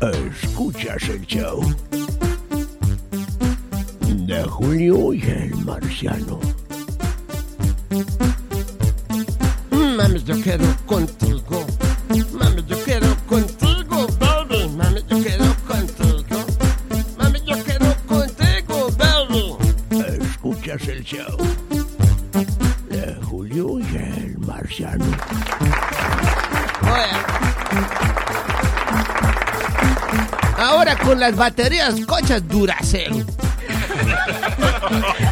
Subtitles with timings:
[0.00, 1.60] Escuchas el show
[4.26, 6.38] de Julio y el Marciano.
[9.70, 11.66] Mami, yo quiero contigo.
[12.32, 14.68] Mami, yo quiero contigo, baby.
[14.76, 16.46] Mami, yo quiero contigo.
[17.16, 19.56] Mami, yo quiero contigo, baby.
[20.20, 21.38] Escuchas el show
[22.90, 25.06] de Julio y el Marciano.
[30.94, 33.26] Con las baterías cochas Duracell.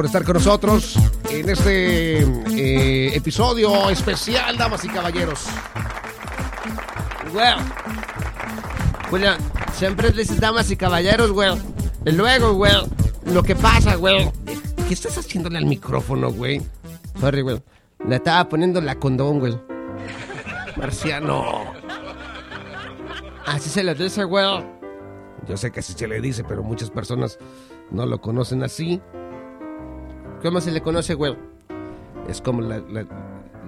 [0.00, 0.96] por estar con nosotros
[1.28, 5.44] en este eh, episodio especial, damas y caballeros.
[7.34, 7.58] Well,
[9.10, 9.36] Julián,
[9.74, 11.50] siempre dices damas y caballeros, güey.
[12.06, 12.72] Y luego, güey,
[13.26, 14.32] lo que pasa, güey.
[14.88, 16.62] ¿Qué estás haciéndole al micrófono, güey?
[17.20, 17.62] Sorry, güey.
[18.08, 19.60] Le estaba poniendo la condón, güey.
[20.78, 21.74] Marciano.
[23.44, 24.64] Así se le dice, güey.
[25.46, 27.38] Yo sé que así se le dice, pero muchas personas
[27.90, 28.98] no lo conocen así.
[30.42, 31.36] ¿Cómo se le conoce, güey?
[32.28, 32.82] Es como la,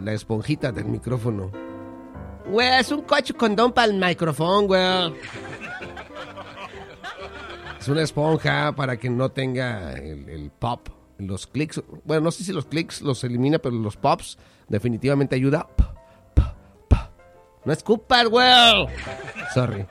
[0.02, 1.50] la, esponjita del micrófono.
[2.46, 5.14] Güey, es un coche condón para el micrófono, güey.
[7.78, 10.88] Es una esponja para que no tenga el, el pop,
[11.18, 11.82] los clics.
[12.04, 14.38] Bueno, no sé si los clics los elimina, pero los pops
[14.68, 15.68] definitivamente ayuda.
[15.76, 15.84] P,
[16.34, 16.42] p,
[16.88, 16.96] p.
[17.64, 18.86] No escupas, güey.
[19.52, 19.86] Sorry.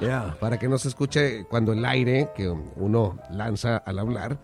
[0.00, 4.38] Ya, para que no se escuche cuando el aire que uno lanza al hablar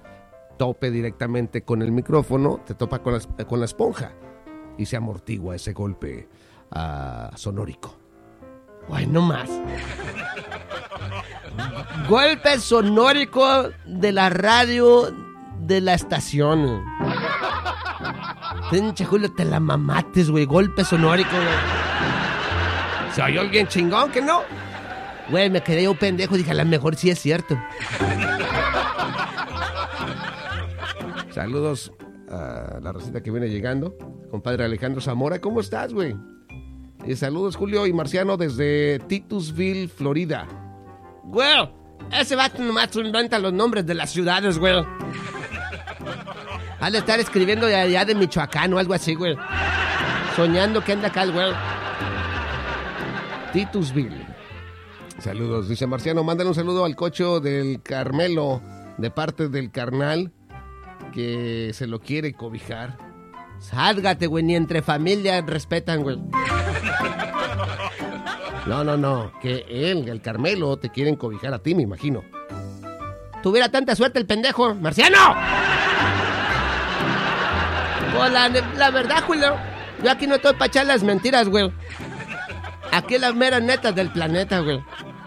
[0.56, 4.12] tope directamente con el micrófono, te topa con la, con la esponja
[4.78, 6.28] y se amortigua ese golpe
[6.70, 7.96] ah, sonórico.
[8.90, 9.50] Ay, no más.
[12.08, 15.12] Golpe sonórico de la radio
[15.60, 16.84] de la estación.
[18.70, 20.44] Pinche Julio, te la mamates, güey.
[20.44, 21.48] Golpe sonórico, güey.
[23.14, 24.42] ¿Se oyó bien chingón que no?
[25.30, 26.36] Güey, me quedé yo pendejo.
[26.36, 27.58] Dije, a lo mejor sí es cierto.
[31.30, 31.92] Saludos
[32.30, 33.96] a la receta que viene llegando.
[34.30, 36.16] Compadre Alejandro Zamora, ¿cómo estás, güey?
[37.06, 40.46] Y saludos, Julio y Marciano, desde Titusville, Florida.
[41.24, 41.70] Güey,
[42.12, 44.84] ese vato nomás inventa los nombres de las ciudades, güey.
[46.80, 49.36] Ha de estar escribiendo de allá de Michoacán o algo así, güey.
[50.34, 51.52] Soñando que anda acá el güey.
[53.52, 54.25] Titusville.
[55.18, 56.22] Saludos, dice Marciano.
[56.24, 58.60] Mándale un saludo al cocho del Carmelo
[58.98, 60.32] de parte del carnal
[61.12, 62.98] que se lo quiere cobijar.
[63.58, 66.18] Sálgate, güey, ni entre familias respetan, güey.
[68.66, 72.22] No, no, no, que él, el Carmelo, te quieren cobijar a ti, me imagino.
[73.42, 75.36] Tuviera tanta suerte el pendejo, Marciano.
[78.16, 79.54] Pues la, la verdad, Julio,
[80.02, 81.70] yo aquí no estoy para echar las mentiras, güey.
[82.92, 83.62] Aquí las meras
[83.94, 84.82] del planeta, güey.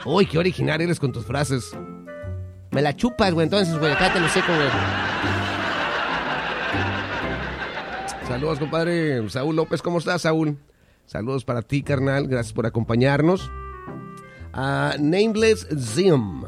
[0.06, 1.76] Uy, qué original eres con tus frases.
[2.72, 4.70] Me la chupas, güey, entonces, güey, cállate lo seco, güey.
[8.28, 9.28] Saludos, compadre.
[9.30, 10.58] Saúl López, ¿cómo estás, Saúl?
[11.06, 12.28] Saludos para ti, carnal.
[12.28, 13.50] Gracias por acompañarnos.
[14.54, 16.44] A Nameless Zim.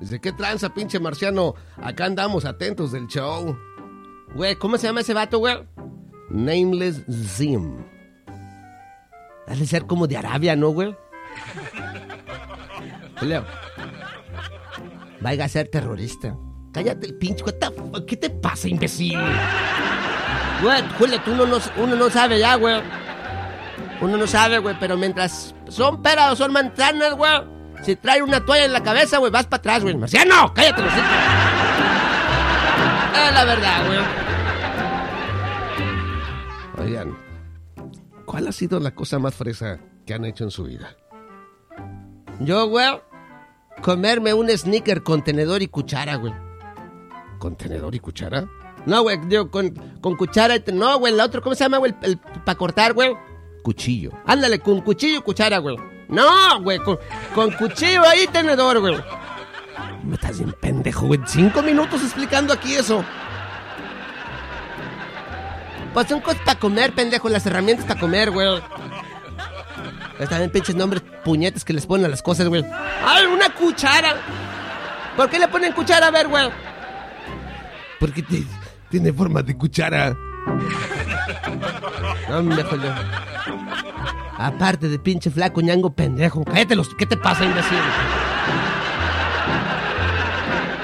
[0.00, 1.56] Dice, ¿qué tranza, pinche marciano?
[1.82, 3.58] Acá andamos atentos del show.
[4.36, 5.56] Güey, ¿cómo se llama ese vato, güey?
[6.30, 7.78] Nameless Zim.
[9.50, 10.96] Ha de ser como de Arabia, ¿no, güey?
[13.18, 13.44] Julio.
[15.20, 16.34] Vaya a ser terrorista.
[16.72, 17.44] Cállate el pinche.
[18.06, 19.18] ¿Qué te pasa, imbécil?
[20.62, 22.80] Güey, Julio, tú no, no- uno no sabe ya, güey.
[24.00, 27.32] Uno no sabe, güey, pero mientras son peras o son manzanas, güey,
[27.82, 29.96] Si trae una toalla en la cabeza, güey, vas para atrás, güey.
[29.96, 30.92] Marciano, cállate los.
[30.92, 30.98] Es
[33.34, 33.98] la verdad, güey.
[38.38, 40.94] ¿Cuál ha sido la cosa más fresa que han hecho en su vida?
[42.38, 42.86] Yo, güey,
[43.82, 46.32] comerme un sneaker con tenedor y cuchara, güey.
[47.40, 48.48] ¿Con tenedor y cuchara?
[48.86, 49.70] No, güey, digo, con,
[50.00, 50.62] con cuchara y...
[50.72, 51.92] No, güey, la otra, ¿cómo se llama, güey?
[52.00, 53.10] El, para cortar, güey.
[53.64, 54.12] Cuchillo.
[54.24, 55.76] Ándale, con cuchillo y cuchara, güey.
[56.08, 56.96] No, güey, con,
[57.34, 58.94] con cuchillo y tenedor, güey.
[60.04, 61.18] Me estás bien pendejo, güey.
[61.26, 63.04] Cinco minutos explicando aquí eso.
[65.98, 67.28] Pues son cosas para comer, pendejo.
[67.28, 68.62] Las herramientas para comer, güey.
[70.20, 72.64] Están bien pinches nombres puñetes que les ponen a las cosas, güey.
[73.04, 74.14] ¡Ay, una cuchara!
[75.16, 76.06] ¿Por qué le ponen cuchara?
[76.06, 76.50] A ver, güey.
[77.98, 78.44] Porque te-
[78.88, 80.16] tiene forma de cuchara.
[82.28, 82.94] No me jodió.
[84.38, 86.44] Aparte de pinche flaco ñango pendejo.
[86.44, 86.94] Cállate los.
[86.94, 87.76] ¿Qué te pasa, imbécil?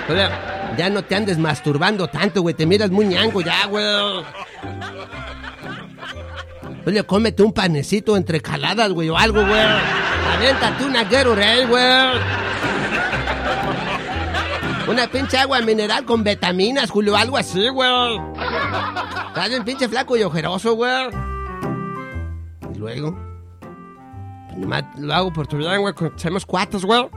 [0.08, 0.28] Oye,
[0.76, 2.54] ya no te andes masturbando tanto, güey.
[2.54, 4.24] Te miras muy ñango ya, güey.
[6.86, 9.62] Oye, cómete un panecito entre caladas, güey, o algo, güey.
[10.36, 12.44] Aviéntate una Gatorade, güey.
[14.86, 18.20] Una pinche agua mineral con vitaminas, Julio, algo así, güey.
[19.28, 21.08] Estás bien pinche flaco y ojeroso, güey.
[22.74, 23.16] Y luego,
[24.68, 27.08] pues lo hago por tu bien, güey, con somos cuates, güey.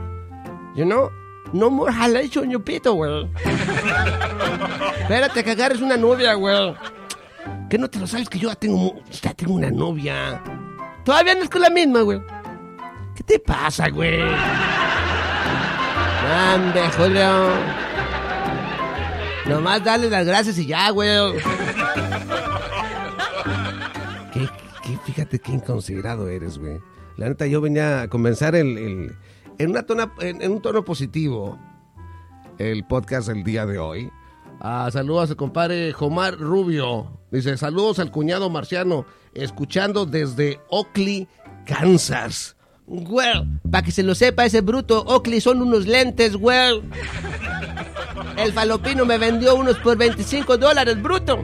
[0.76, 1.10] You know,
[1.54, 3.28] no more halation, you pito, güey.
[5.02, 6.74] Espérate que agarres una novia, güey.
[7.70, 10.42] ¿Qué no te lo sabes que yo ya tengo, ya tengo una novia?
[11.04, 12.22] Todavía no es con la misma, güey.
[13.16, 14.22] ¿Qué te pasa, güey?
[16.30, 17.50] Ande, Julio.
[19.46, 21.10] Nomás dale las gracias y ya, güey.
[24.34, 24.48] ¿Qué,
[24.84, 26.80] qué- fíjate qué inconsiderado eres, güey.
[27.16, 29.16] La neta, yo venía a comenzar el-
[29.58, 31.58] en, una tona- en, en un tono positivo
[32.58, 34.10] el podcast del día de hoy.
[34.60, 37.20] Ah, saludos al compadre Jomar Rubio.
[37.32, 41.28] Dice, saludos al cuñado marciano, escuchando desde Oakley,
[41.66, 42.56] Kansas.
[42.88, 46.82] Güey, para que se lo sepa ese bruto, Oakley son unos lentes, güey.
[48.38, 51.38] El falopino me vendió unos por 25 dólares, bruto.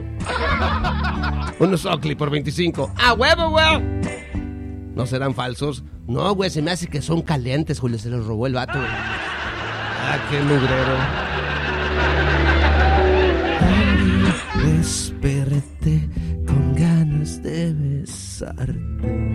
[1.60, 2.92] Unos Oakley por 25.
[2.96, 3.82] ¡A huevo, güey!
[4.94, 5.84] ¿No serán falsos?
[6.06, 7.98] No, güey, se me hace que son calientes, Julio.
[7.98, 8.90] Se los robó el vato, güey.
[8.90, 10.98] Ah, qué mugrero.
[14.76, 16.08] Desperté
[16.46, 19.32] con ganas de besarte.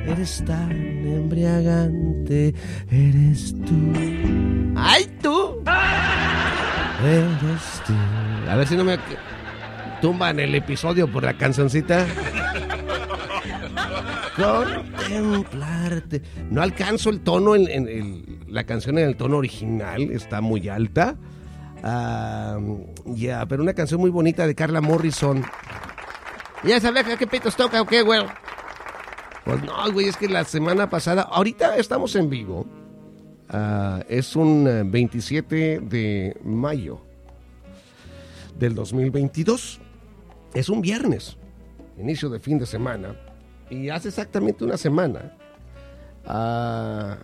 [0.09, 2.55] Eres tan embriagante,
[2.91, 3.93] eres tú.
[4.77, 5.63] ¡Ay, tú!
[7.05, 7.93] Eres tú.
[8.51, 8.99] A ver si no me
[10.01, 12.07] tumban el episodio por la cancioncita.
[14.37, 16.23] Contemplarte.
[16.51, 20.69] No alcanzo el tono en, en el- la canción en el tono original, está muy
[20.69, 21.17] alta.
[23.15, 25.45] Ya, pero una canción muy bonita de Carla Morrison.
[26.65, 28.21] ¿Ya sabes a qué pitos toca o qué, güey?
[29.49, 32.67] Pues no, güey, es que la semana pasada, ahorita estamos en vivo.
[33.49, 37.01] Ah, es un eh, 27 de mayo
[38.59, 39.81] del 2022.
[40.53, 41.39] Es un viernes,
[41.97, 43.17] inicio de fin de semana.
[43.71, 45.33] Y hace exactamente una semana
[46.27, 47.17] ah,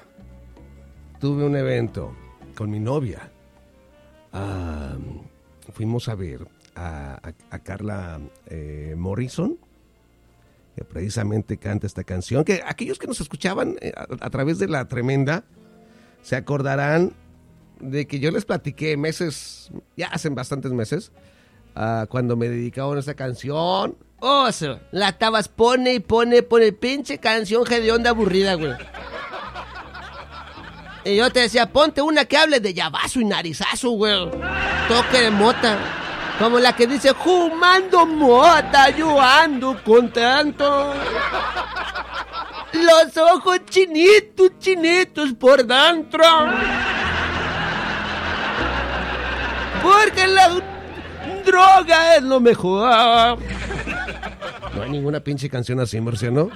[1.21, 2.17] tuve un evento
[2.57, 3.31] con mi novia.
[4.33, 4.97] Ah,
[5.75, 9.59] fuimos a ver a Carla eh, Morrison,
[10.75, 12.45] que precisamente canta esta canción.
[12.45, 15.45] Que aquellos que nos escuchaban eh, a, través de la tremenda
[16.23, 17.13] se acordarán
[17.81, 21.13] de que yo les platiqué meses, ya hacen bastantes meses,
[21.75, 23.97] ah, cuando me dedicaban a esta canción.
[24.21, 24.49] Oh,
[24.91, 28.73] la estabas pone y pone, pone pinche canción onda aburrida, güey.
[31.05, 34.31] Y yo te decía, ponte una que hable de llavazo y narizazo, güey.
[34.89, 36.04] Toque de mota.
[36.39, 40.93] Como la que dice, fumando mota, yo ando contento.
[42.73, 46.25] Los ojos chinitos, chinitos por dentro.
[49.81, 50.51] Porque la
[51.47, 53.39] droga es lo mejor.
[54.75, 56.51] No hay ninguna pinche canción así, Marciano.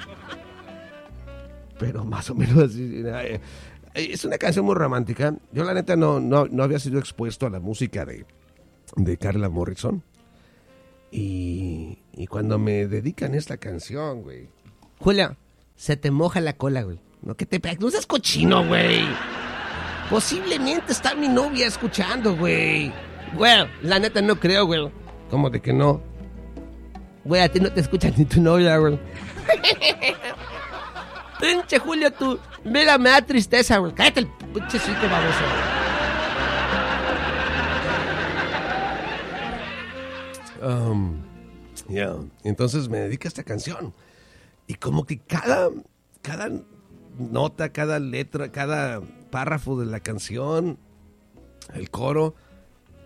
[1.78, 3.04] Pero más o menos así.
[3.94, 5.34] Es una canción muy romántica.
[5.52, 8.26] Yo la neta no, no, no había sido expuesto a la música de,
[8.96, 10.02] de Carla Morrison.
[11.10, 14.48] Y, y cuando me dedican esta canción, güey.
[14.98, 15.36] Julia,
[15.76, 17.00] se te moja la cola, güey.
[17.22, 19.04] No que te No seas cochino, güey.
[20.10, 22.92] Posiblemente está mi novia escuchando, güey.
[23.34, 24.90] Güey, la neta no creo, güey.
[25.30, 26.02] ¿Cómo de que no?
[27.24, 28.98] Güey, a ti no te escucha ni tu novia, güey.
[31.40, 32.38] Pinche Julio, tú.
[32.64, 33.92] Mira, me da tristeza, güey.
[33.92, 35.77] Cállate el pinche chico baboso.
[40.62, 41.22] Um,
[42.44, 43.94] entonces me dedica a esta canción.
[44.66, 45.70] Y como que cada,
[46.22, 46.50] cada
[47.18, 49.00] nota, cada letra, cada
[49.30, 50.78] párrafo de la canción,
[51.74, 52.34] el coro,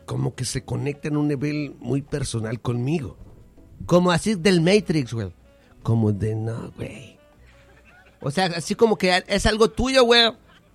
[0.07, 3.17] como que se conecta en un nivel muy personal conmigo.
[3.87, 5.33] Como así del Matrix, güey.
[5.83, 7.19] Como de no, güey.
[8.21, 10.33] O sea, así como que es algo tuyo, güey.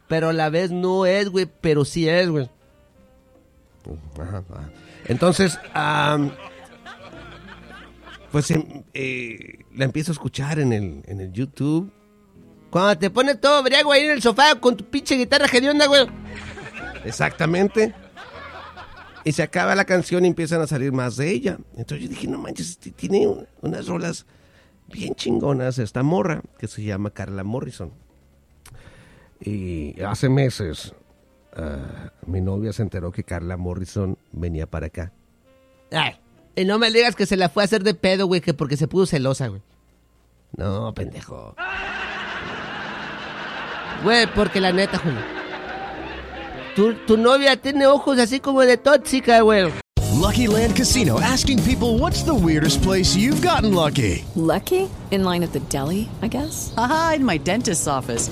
[0.07, 1.47] Pero a la vez no es, güey.
[1.61, 2.49] Pero sí es, güey.
[5.05, 6.31] Entonces, am,
[8.31, 11.91] pues em, eh, la empiezo a escuchar en el, en el YouTube.
[12.69, 16.05] Cuando te pones todo briago ahí en el sofá con tu pinche guitarra hedionda, güey.
[17.05, 17.93] Exactamente.
[19.23, 21.57] Y se acaba la canción y empiezan a salir más de ella.
[21.75, 24.25] Entonces yo dije, no manches, este tiene un- unas rolas
[24.87, 27.91] bien chingonas esta morra que se llama Carla Morrison.
[29.39, 30.93] Y hace meses
[31.55, 35.11] ah, mi novia se enteró que Carla Morrison venía para acá.
[35.91, 36.15] Ay,
[36.57, 38.77] y no me digas que se la fue a hacer de pedo, güey, que porque
[38.77, 39.61] se puso celosa, güey.
[40.57, 41.55] No, pendejo.
[44.03, 45.19] Güey, porque la neta, Julio.
[46.75, 49.71] Tu, tu novia tiene ojos así como de tóxica, güey.
[50.19, 54.25] Lucky Land Casino asking people what's the weirdest place you've gotten lucky?
[54.35, 54.89] Lucky?
[55.11, 56.73] In line at the deli, I guess?
[56.75, 58.31] Aha, in my dentist's office.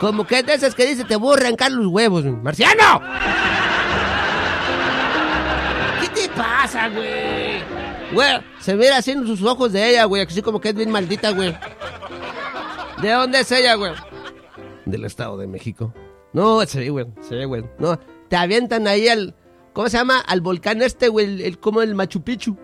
[0.00, 3.00] Como que es de esas que dice, te voy a arrancar los huevos, marciano.
[6.00, 7.60] ¿Qué te pasa, güey?
[8.12, 10.90] Güey, se ve así en sus ojos de ella, güey, así como que es bien
[10.90, 11.56] maldita, güey.
[13.02, 13.92] ¿De dónde es ella, güey?
[14.86, 15.92] Del Estado de México.
[16.32, 17.64] No, sí, güey, sí, güey.
[17.78, 19.34] No, te avientan ahí al,
[19.72, 20.20] ¿cómo se llama?
[20.20, 22.56] Al volcán este, güey, el, el- como el Machu Picchu.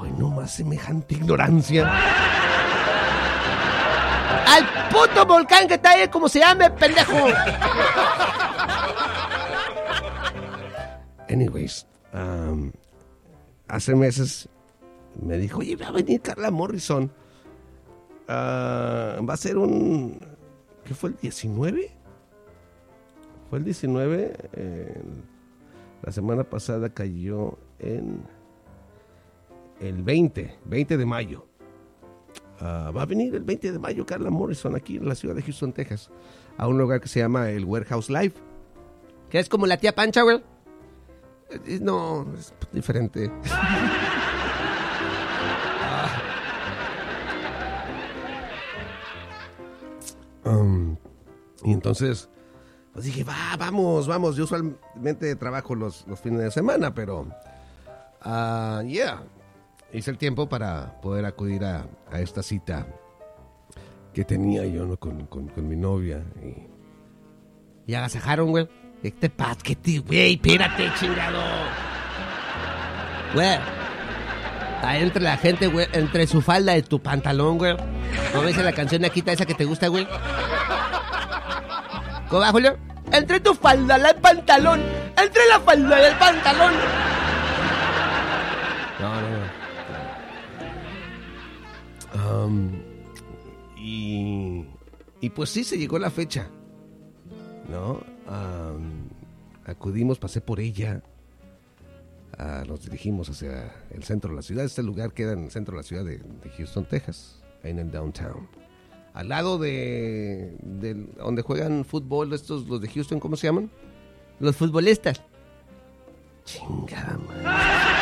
[0.00, 1.90] Ay, no más semejante ignorancia.
[4.46, 7.16] Al puto volcán que está ahí, como se llame, pendejo.
[11.28, 12.72] Anyways, um,
[13.68, 14.48] hace meses
[15.20, 17.10] me dijo, oye, va a venir Carla Morrison.
[18.28, 20.18] Ah, va a ser un...
[20.84, 21.90] ¿Qué fue el 19?
[23.50, 24.36] Fue el 19.
[24.52, 25.02] eh,
[26.02, 28.24] la semana pasada cayó en
[29.80, 31.46] el 20, 20 de mayo.
[32.64, 35.42] Ah, va a venir el 20 de mayo Carla Morrison aquí en la ciudad de
[35.42, 36.10] Houston, Texas,
[36.56, 38.34] a un lugar que se llama el Warehouse Live.
[39.30, 40.40] Que es como la tía Pancha, güey.
[41.50, 43.32] Eh, No, es diferente.
[50.44, 50.96] Um,
[51.62, 52.28] y entonces,
[52.92, 54.36] pues dije, va, vamos, vamos.
[54.36, 57.28] Yo usualmente trabajo los, los fines de semana, pero,
[58.22, 59.22] ah, yeah,
[59.92, 62.86] hice el tiempo para poder acudir a, a esta cita
[64.12, 64.96] que tenía yo ¿no?
[64.96, 66.22] con, con- mi novia.
[66.42, 68.68] Y, y agasajaron, güey.
[69.02, 69.58] ¿Qué te pasa?
[69.62, 70.34] ¿Qué te, güey?
[70.34, 71.40] Espérate, chingado.
[73.34, 73.58] Güey.
[74.82, 77.76] Ahí entre la gente, güey, entre su falda y tu pantalón, güey.
[78.32, 80.06] ¿Cómo dice la canción de Aquita esa que te gusta, güey?
[82.28, 82.76] ¿Cómo va, Julio?
[83.12, 84.80] Entre tu falda y el pantalón.
[85.20, 86.72] Entre la falda y el pantalón.
[89.00, 89.61] No, no, no.
[93.76, 94.64] Y,
[95.20, 96.48] y pues sí, se llegó la fecha.
[97.68, 98.00] ¿No?
[98.26, 99.08] Um,
[99.64, 101.02] acudimos, pasé por ella.
[102.38, 104.64] Ah, nos dirigimos hacia el centro de la ciudad.
[104.64, 106.20] Este lugar queda en el centro de la ciudad de,
[106.56, 108.48] Houston, Texas, en el downtown.
[109.14, 110.56] Al lado de,
[111.18, 113.70] donde juegan fútbol estos, los de Houston, ¿cómo se llaman?
[114.40, 115.20] Los futbolistas.
[116.44, 117.18] Chingada.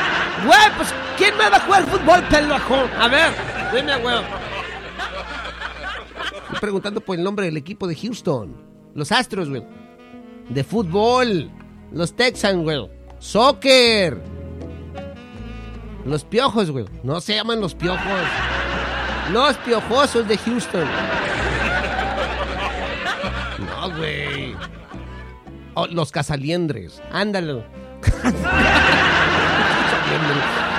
[0.46, 2.74] Güey, pues, ¿quién me va a jugar fútbol, pendejo?
[2.74, 4.16] A ver, dime, güey.
[6.60, 8.54] preguntando por el nombre del equipo de Houston.
[8.94, 9.64] Los Astros, güey.
[10.48, 11.50] De fútbol.
[11.92, 12.90] Los Texans, güey.
[13.18, 14.20] Soccer.
[16.04, 16.86] Los piojos, güey.
[17.02, 18.00] No se llaman los piojos.
[19.32, 20.88] Los piojosos de Houston.
[23.58, 24.54] No, güey.
[25.74, 27.00] Oh, los casaliendres.
[27.12, 27.64] Ándalo.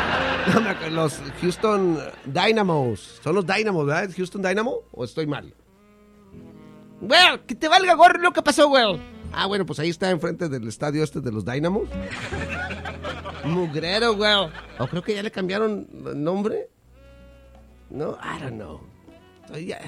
[0.91, 3.19] Los Houston Dynamos.
[3.23, 4.09] Son los Dynamos, ¿verdad?
[4.15, 4.79] ¿Houston Dynamo?
[4.91, 5.53] ¿O estoy mal?
[6.99, 8.99] Güey, que te valga gorro lo que pasó, güey.
[9.33, 11.87] Ah, bueno, pues ahí está enfrente del estadio este de los Dynamos.
[13.45, 14.49] Mugrero, güey.
[14.79, 16.69] O creo que ya le cambiaron el nombre.
[17.89, 18.81] No, I don't know.
[19.65, 19.81] Ya,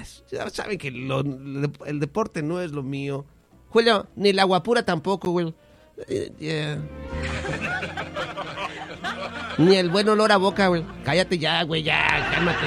[0.50, 3.24] saben que el deporte no es lo mío.
[3.68, 5.54] Julio, ni la guapura tampoco, güey.
[6.08, 6.82] Eh, yeah.
[9.58, 10.84] Ni el buen olor a boca, güey.
[11.04, 12.66] Cállate ya, güey, ya, cálmate.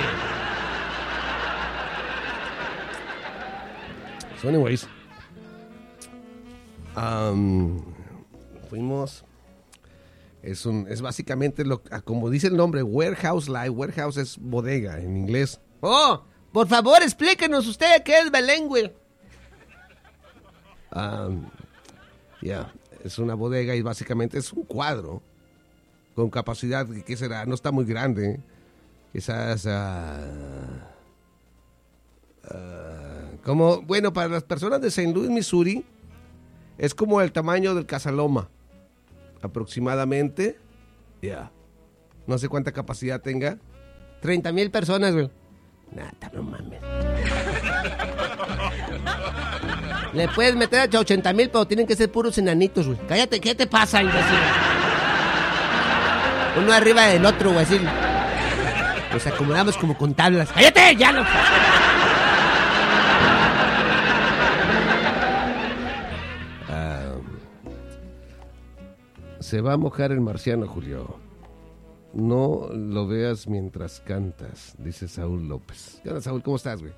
[4.42, 4.88] So, anyways.
[6.96, 7.82] um,
[8.70, 9.24] fuimos.
[10.44, 13.70] Es, un, es básicamente lo ah, como dice el nombre, Warehouse Live.
[13.70, 15.60] Warehouse es bodega en inglés.
[15.82, 18.94] Oh, por favor, explíquenos usted qué es Belén, güey.
[20.94, 21.50] Um,
[22.42, 22.72] ya,
[23.04, 25.22] es una bodega y básicamente es un cuadro
[26.18, 27.46] con capacidad, ¿qué será?
[27.46, 28.40] No está muy grande.
[29.14, 29.68] Quizás...
[29.68, 30.26] ah,
[32.50, 35.14] ah, como, bueno, para las personas de St.
[35.14, 35.86] Louis, Missouri,
[36.80, 38.50] es como el tamaño del Casaloma,
[39.44, 40.58] aproximadamente.
[41.22, 41.52] Ya.
[42.26, 43.60] No sé cuánta capacidad tenga.
[44.22, 45.30] 30 mil personas, güey.
[45.92, 46.82] Nada, no mames.
[50.14, 52.98] Le puedes meter hasta 80 mil, pero tienen que ser puros enanitos, güey.
[53.08, 54.87] Cállate, ¿qué te pasa, imbécil?
[56.58, 57.80] Uno arriba del otro, güey, así.
[59.12, 60.52] Nos acomodamos como con tablas.
[60.52, 60.96] ¡Cállate!
[60.96, 61.24] ¡Ya no!
[66.70, 67.14] Ah,
[69.40, 71.20] se va a mojar el marciano, Julio.
[72.14, 76.00] No lo veas mientras cantas, dice Saúl López.
[76.04, 76.42] ¿Qué onda, Saúl?
[76.42, 76.94] ¿Cómo estás, güey?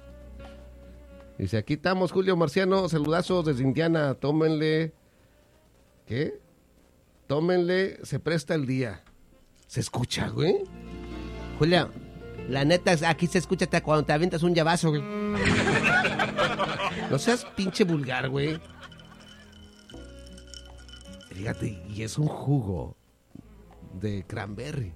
[1.38, 2.89] Dice, aquí estamos, Julio Marciano.
[2.89, 4.13] Saludazos desde Indiana.
[4.13, 4.93] Tómenle.
[6.06, 6.39] ¿Qué?
[7.28, 8.00] Tómenle.
[8.04, 9.04] Se presta el día.
[9.69, 10.63] ¿Se escucha, güey?
[11.60, 11.91] Julio,
[12.49, 15.03] la neta, aquí se escucha hasta cuando te avientas un llavazo, güey.
[17.12, 18.60] No seas pinche vulgar, güey.
[21.29, 22.97] Fíjate, y es un jugo
[23.93, 24.91] de cranberry.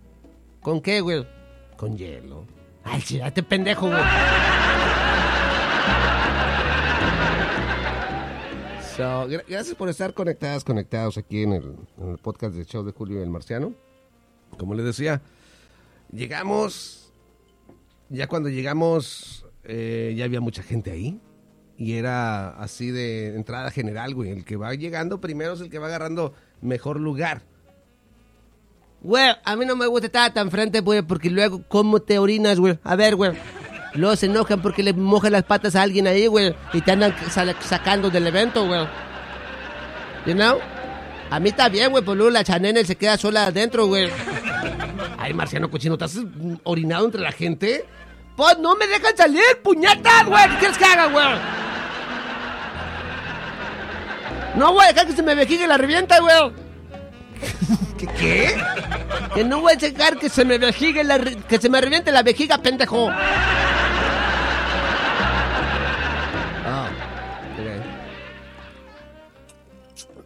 [0.59, 1.27] ¿Con qué, güey?
[1.77, 2.47] Con hielo.
[2.83, 4.01] Ay, chírate, pendejo, güey.
[8.97, 12.83] So, gra- gracias por estar conectadas, conectados aquí en el, en el podcast del show
[12.83, 13.73] de Julio y el Marciano.
[14.57, 15.21] Como les decía,
[16.11, 17.11] llegamos,
[18.09, 21.19] ya cuando llegamos, eh, ya había mucha gente ahí.
[21.77, 24.29] Y era así de entrada general, güey.
[24.29, 27.41] El que va llegando primero es el que va agarrando mejor lugar.
[29.01, 32.59] Güey, a mí no me gusta estar tan frente, güey, porque luego, ¿cómo te orinas,
[32.59, 32.79] güey?
[32.83, 33.33] A ver, güey.
[33.95, 37.13] Luego se enojan porque le mojan las patas a alguien ahí, güey, y te andan
[37.59, 38.87] sacando del evento, güey.
[40.25, 40.57] You know?
[41.33, 44.07] A mí está bien, güey, pues luego la chanene se queda sola adentro, güey.
[45.17, 47.87] Ay, Marciano Cochino, ¿te has mm, orinado entre la gente?
[48.35, 50.47] Pues no me dejan salir, puñetas, güey.
[50.49, 51.25] ¿Qué quieres que haga, güey?
[54.53, 56.51] No voy a dejar que se me vejigue la revienta, güey.
[57.97, 58.63] ¿Qué, ¿Qué?
[59.33, 62.21] Que no voy a dejar que se me vejigue la que se me reviente la
[62.21, 63.09] vejiga, pendejo.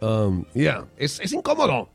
[0.00, 1.88] Um, yeah, es, es incómodo.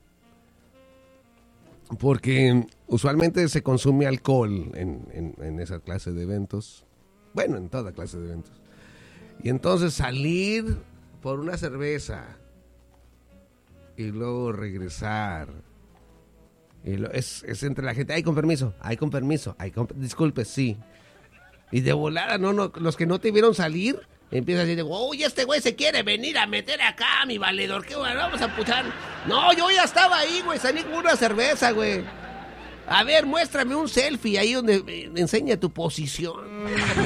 [1.99, 6.85] Porque usualmente se consume alcohol en, en- en esa clase de eventos.
[7.33, 8.51] Bueno, en toda clase de eventos.
[9.41, 10.77] Y entonces salir
[11.21, 12.23] por una cerveza
[13.95, 15.49] y luego regresar.
[16.83, 18.13] Y lo- es, es entre la gente.
[18.13, 18.73] Ay, con permiso.
[18.79, 19.55] Ay, con permiso.
[19.59, 20.77] Ay, con, disculpe, sí.
[21.71, 23.99] Y de volada, no, no, los que no te vieron salir,
[24.37, 27.95] empiezan a decir, uy, este güey se quiere venir a meter acá, mi valedor, qué
[27.95, 28.85] bueno, vamos a puchar.
[29.27, 32.03] No, yo ya estaba ahí, güey, salí con una cerveza, güey.
[32.87, 36.41] A ver, muéstrame un selfie ahí donde eh, enseña tu posición.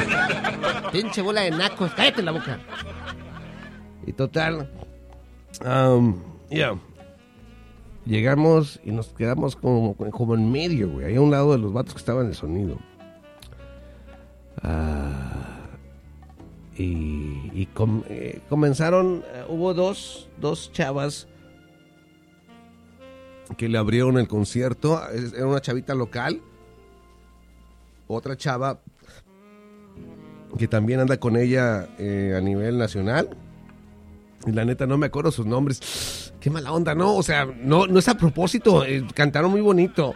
[0.91, 2.59] Pinche bola de nacos, cállate la boca.
[4.05, 4.71] Y total,
[5.63, 6.75] um, ya.
[8.05, 11.07] Llegamos y nos quedamos como, como en medio, güey.
[11.07, 12.79] Ahí a un lado de los vatos que estaban en el sonido.
[14.63, 15.57] Ah,
[16.77, 17.67] y
[18.09, 21.27] eh, comenzaron, eh, hubo dos, dos chavas
[23.55, 25.01] que le abrieron el concierto.
[25.09, 26.41] Era una chavita local.
[28.07, 28.79] Otra chava
[30.57, 33.29] que también anda con ella eh, a nivel nacional.
[34.45, 36.33] Y la neta no me acuerdo sus nombres.
[36.39, 37.15] Qué mala onda, ¿no?
[37.15, 38.83] O sea, no, no es a propósito.
[39.13, 40.15] cantaron muy bonito.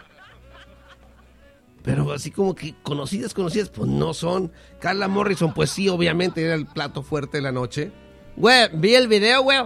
[1.82, 4.52] Pero así como que conocidas, conocidas, pues no son.
[4.78, 7.90] Carla Morrison, pues sí, obviamente era el plato fuerte de la noche.
[8.36, 9.58] Güey, vi el video, güey.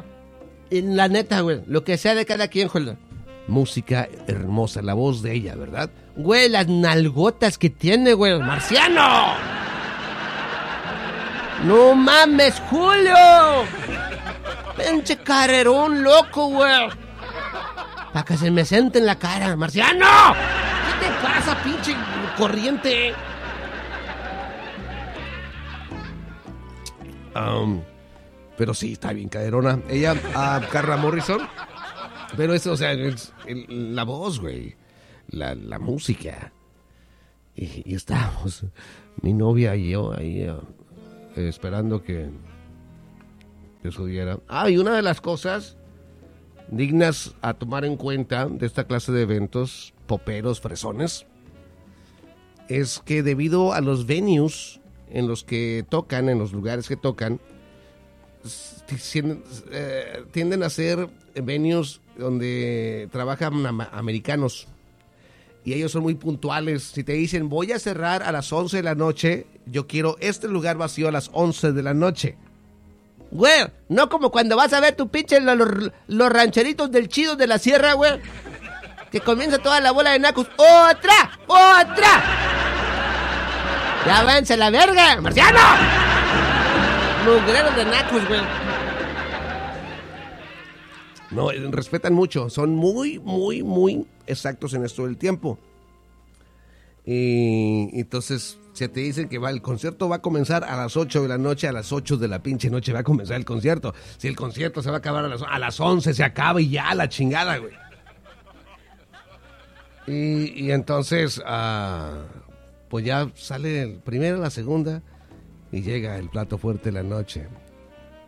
[0.70, 2.96] La neta, güey, lo que sea de cada quien, joder.
[3.48, 5.90] Música hermosa, la voz de ella, ¿verdad?
[6.16, 8.38] Güey, las nalgotas que tiene, güey.
[8.40, 9.34] ¡Marciano!
[11.64, 13.14] ¡No mames, Julio!
[14.76, 16.88] Pinche carrerón loco, güey.
[18.12, 19.54] Para que se me siente en la cara.
[19.54, 20.34] ¡Marciano!
[21.16, 21.94] ¿Qué te pasa, pinche
[22.36, 23.12] corriente?
[27.34, 27.80] Um,
[28.56, 29.80] pero sí, está bien caderona.
[29.88, 31.40] Ella, a Carla Morrison.
[32.36, 32.94] Pero eso, o sea,
[33.68, 34.76] la voz, güey.
[35.28, 36.52] La, la música.
[37.54, 38.64] Y, y estábamos,
[39.22, 40.54] mi novia y yo ahí eh,
[41.36, 42.28] esperando que,
[43.82, 44.38] que subiera.
[44.48, 45.78] Ah, y una de las cosas
[46.68, 51.26] dignas a tomar en cuenta de esta clase de eventos, poperos, fresones,
[52.68, 57.40] es que debido a los venues en los que tocan, en los lugares que tocan,
[59.70, 64.66] eh, tienden a ser venues donde trabajan americanos.
[65.64, 66.84] Y ellos son muy puntuales.
[66.84, 70.46] Si te dicen, voy a cerrar a las 11 de la noche, yo quiero este
[70.46, 72.36] lugar vacío a las 11 de la noche.
[73.32, 77.34] Güey, no como cuando vas a ver tu pinche lo- los, los rancheritos del chido
[77.34, 78.12] de la sierra, güey.
[79.16, 80.46] Que comienza toda la bola de nacos.
[80.58, 81.30] ¡Otra!
[81.46, 82.22] ¡Otra!
[84.04, 85.22] ¡Ya váyanse la verga!
[85.22, 85.58] ¡Marciano!
[87.24, 88.42] Mugreros de nacos, güey.
[91.30, 92.50] No, eh, respetan mucho.
[92.50, 95.58] Son muy, muy, muy exactos en esto del tiempo.
[97.06, 101.22] Y entonces, si te dicen que va, el concierto va a comenzar a las 8
[101.22, 103.94] de la noche, a las 8 de la pinche noche va a comenzar el concierto.
[104.18, 106.68] Si el concierto se va a acabar a las, a las 11, se acaba y
[106.68, 107.85] ya la chingada, güey.
[110.06, 112.22] Y, entonces, ah,
[112.88, 115.02] pues ya sale el primero, la segunda,
[115.72, 117.48] y llega el plato fuerte de la noche.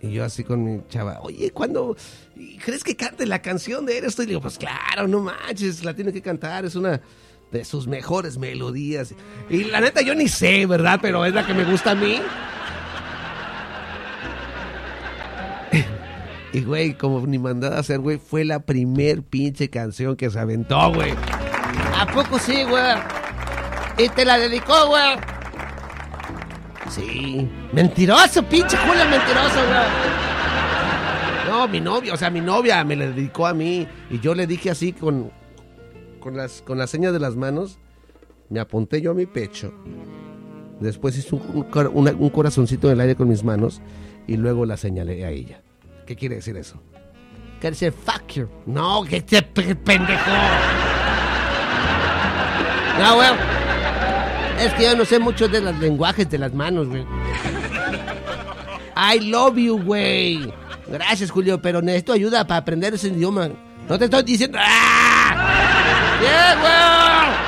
[0.00, 1.96] Y yo así con mi chava, oye, ¿cuándo
[2.64, 4.22] crees que cante la canción de esto?
[4.22, 7.00] Y digo, pues claro, no manches, la tiene que cantar, es una
[7.50, 9.14] de sus mejores melodías.
[9.50, 10.98] Y la neta yo ni sé, ¿verdad?
[11.00, 12.20] Pero es la que me gusta a mí.
[16.50, 20.38] Y güey, como ni mandada a hacer, güey, fue la primer pinche canción que se
[20.38, 21.12] aventó, güey.
[21.98, 22.94] ¿A poco sí, güey?
[23.98, 25.16] Y te la dedicó, güey.
[26.90, 27.50] Sí.
[27.72, 30.18] Mentiroso, pinche Julio, mentiroso, güey.
[31.48, 33.88] No, mi novia, o sea, mi novia me la dedicó a mí.
[34.10, 35.32] Y yo le dije así con,
[36.20, 37.80] con, las, con la seña de las manos.
[38.48, 39.74] Me apunté yo a mi pecho.
[40.78, 43.82] Después hice un, corazoncito en el aire con mis manos.
[44.28, 45.62] Y luego la señalé a ella.
[46.06, 46.80] ¿Qué quiere decir eso?
[47.60, 48.48] Quiere decir fuck you.
[48.66, 50.87] No, que pendejo.
[52.98, 53.28] No, güey.
[54.60, 57.04] Es que yo no sé mucho de los lenguajes de las manos, güey.
[58.96, 60.52] I love you, güey.
[60.88, 63.48] Gracias, Julio, pero necesito ayuda para aprender ese idioma.
[63.88, 64.58] No te estoy diciendo.
[64.60, 66.18] ¡Ah!
[66.20, 67.47] ¡Bien, güey!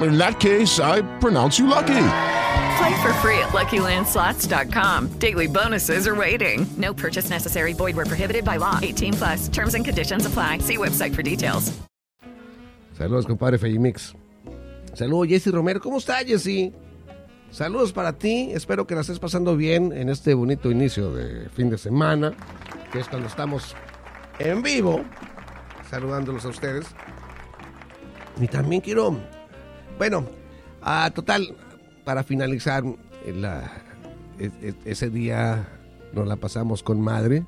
[0.00, 2.08] In that case, I pronounce you lucky.
[2.78, 5.18] Play for free at LuckyLandSlots.com.
[5.18, 6.66] Daily bonuses are waiting.
[6.76, 7.72] No purchase necessary.
[7.72, 8.78] Void where prohibited by law.
[8.82, 9.48] 18 plus.
[9.48, 10.58] Terms and conditions apply.
[10.58, 11.72] See website for details.
[12.98, 14.14] Saludos, compadre Fellimix.
[14.94, 15.80] Saludos, Jessy Romero.
[15.80, 16.72] ¿Cómo está, Jessy?
[17.50, 18.50] Saludos para ti.
[18.52, 22.32] Espero que la estés pasando bien en este bonito inicio de fin de semana,
[22.92, 23.74] que es cuando estamos
[24.38, 25.04] en vivo,
[25.90, 26.86] saludándolos a ustedes.
[28.40, 29.18] Y también quiero,
[29.98, 30.26] bueno,
[30.82, 31.54] a total,
[32.04, 32.84] para finalizar,
[33.24, 33.70] eh, la-
[34.84, 35.68] ese día
[36.12, 37.44] nos la pasamos con madre.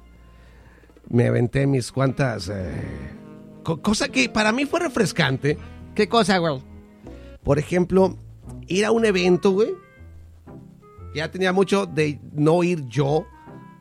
[1.08, 2.82] Me aventé mis cuantas eh,
[3.62, 5.58] Co- cosa que para mí fue refrescante.
[5.94, 6.62] ¿Qué cosa, güey?
[7.42, 8.16] Por ejemplo,
[8.66, 9.70] ir a un evento, güey.
[11.14, 13.26] Ya tenía mucho de no ir yo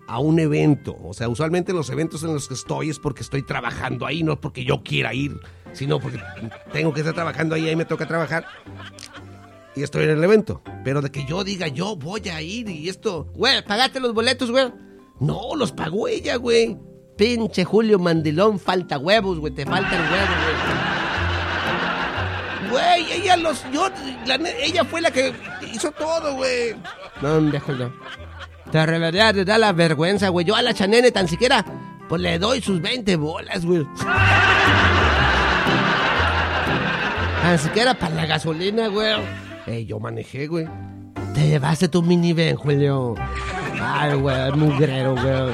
[0.07, 0.97] a un evento.
[1.03, 4.33] O sea, usualmente los eventos en los que estoy es porque estoy trabajando ahí, no
[4.33, 5.37] es porque yo quiera ir,
[5.77, 6.19] sino porque
[6.73, 8.45] tengo que estar trabajando ahí, ahí me toca trabajar.
[9.75, 10.61] Y estoy en el evento.
[10.83, 13.27] Pero de que yo diga, yo voy a ir y esto.
[13.35, 14.73] Güey, pagaste los boletos, güey.
[15.19, 16.75] No, los pagó ella, güey.
[17.15, 19.53] Pinche Julio Mandilón, falta huevos, güey.
[19.53, 20.57] Te faltan huevos, güey.
[22.71, 23.63] Güey, ella los.
[23.71, 23.87] Yo,
[24.63, 25.33] ella fue la que
[25.71, 26.75] hizo todo, güey.
[27.21, 27.93] No, hombre, Julio.
[28.71, 30.45] Te revería de dar la vergüenza, güey.
[30.45, 31.63] Yo a la chanene tan siquiera,
[32.09, 33.87] pues le doy sus 20 bolas, güey.
[37.41, 39.13] Tan siquiera para la gasolina, güey.
[39.65, 40.67] Ey, yo manejé, güey.
[41.33, 43.15] Te llevaste tu minivan, Julio.
[43.81, 45.53] Ay, güey, mugrero, güey.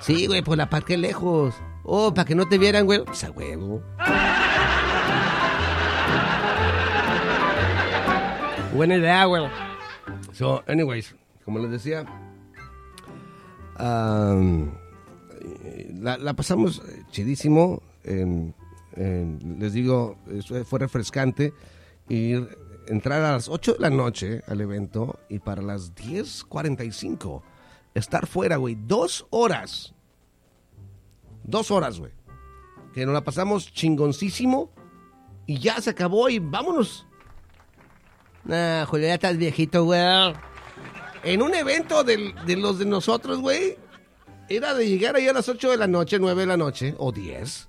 [0.00, 1.54] Sí, güey, pues la parqué lejos.
[1.84, 3.04] Oh, para que no te vieran, güey.
[3.04, 3.82] Pues huevo.
[8.74, 9.44] Buena idea, güey.
[10.32, 11.14] So, anyways,
[11.44, 12.04] como les decía,
[13.80, 14.70] um,
[16.00, 17.82] la, pasamos eh, chidísimo.
[18.04, 18.54] en-
[18.98, 21.52] les digo, eso fue refrescante.
[22.08, 22.48] Ir,
[22.88, 27.42] entrar a las 8 de la noche al evento y para las 10.45
[27.94, 28.76] estar fuera, güey.
[28.86, 29.94] Dos horas.
[31.44, 32.12] Dos horas, güey.
[32.94, 34.70] Que nos la pasamos chingoncísimo
[35.46, 37.06] y ya se acabó y vámonos.
[38.44, 40.00] Nah, Julio, ya estás viejito, güey.
[41.22, 43.76] En un evento del- de, los de nosotros, güey,
[44.48, 47.12] era de llegar ahí a las 8 de la noche, 9 de la noche, o
[47.12, 47.68] 10.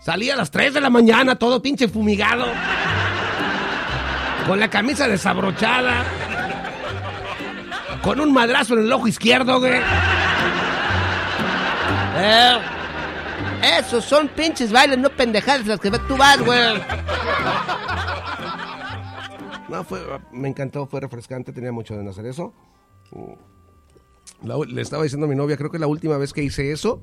[0.00, 2.46] Salía a las 3 de la mañana, todo pinche fumigado.
[4.46, 6.04] Con la camisa desabrochada.
[8.02, 9.80] Con un madrazo en el ojo izquierdo, güey.
[12.16, 12.58] Eh,
[13.78, 16.80] esos son pinches bailes, no pendejadas las que tú vas, güey.
[19.68, 20.00] No, fue,
[20.32, 22.52] me encantó, fue refrescante, tenía mucho de hacer eso.
[24.42, 27.00] La- le estaba diciendo a mi novia, creo que la última vez que hice eso,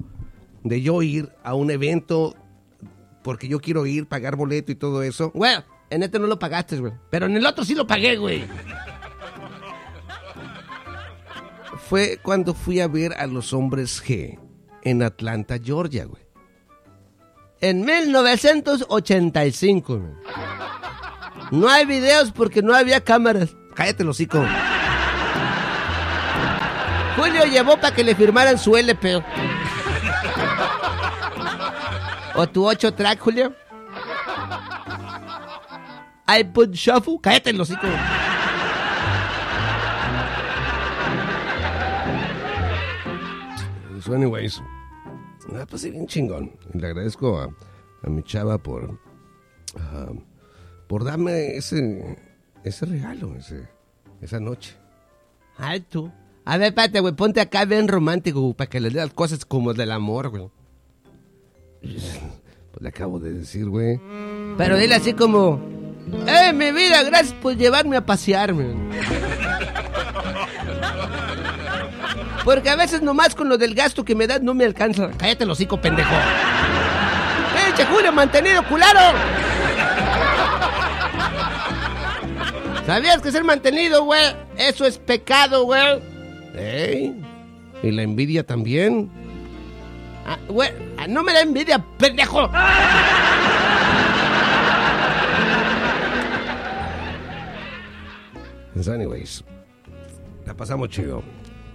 [0.63, 2.35] de yo ir a un evento,
[3.27, 5.31] porque yo quiero ir, pagar boleto y todo eso.
[5.31, 5.57] Güey,
[5.89, 6.93] en este no lo pagaste, güey.
[7.09, 8.45] Pero en el otro sí lo pagué, güey.
[11.89, 14.39] Fue cuando fui a ver a los hombres G
[14.81, 16.23] en Atlanta, Georgia, güey.
[17.59, 20.13] En 1985, güey.
[21.51, 23.57] No hay videos porque no había cámaras.
[23.75, 24.41] Cállate, los hocico.
[27.17, 29.21] Julio llevó para que le firmaran su LP.
[32.37, 33.53] ¿O tu 8 track, Julio?
[36.27, 37.17] iPod Shuffle.
[37.19, 37.87] Cállate, los hocico.
[44.01, 44.61] So, anyways,
[45.51, 46.51] la pasé bien chingón.
[46.73, 47.49] Y le agradezco a,
[48.03, 48.99] a mi chava por,
[49.79, 50.11] ah,
[50.87, 52.17] por darme ese,
[52.63, 53.67] ese regalo, ese,
[54.21, 54.75] esa noche.
[55.57, 56.11] Ay, tú.
[56.45, 59.73] A ver, espérate, güey, ponte acá bien romántico, güey, para que le las cosas como
[59.73, 60.49] del amor, güey.
[61.81, 63.99] Pues le acabo de decir, güey.
[64.57, 65.59] Pero dile así como...
[66.27, 67.03] ¡Eh, mi vida!
[67.03, 68.75] Gracias por llevarme a pasearme.
[72.45, 75.09] Porque a veces nomás con lo del gasto que me das no me alcanza.
[75.17, 76.13] Cállate el hocico, pendejo.
[77.65, 79.17] ¡Pinche Julio mantenido, cularo!
[82.85, 84.33] ¿Sabías que ser mantenido, güey?
[84.55, 85.99] Eso es pecado, güey.
[86.55, 87.13] ¿Eh?
[87.83, 89.11] Y la envidia también.
[90.29, 92.49] Ah, güey, ah, no me da envidia, pendejo.
[98.73, 99.45] Pues anyways,
[100.45, 101.23] la pasamos chido.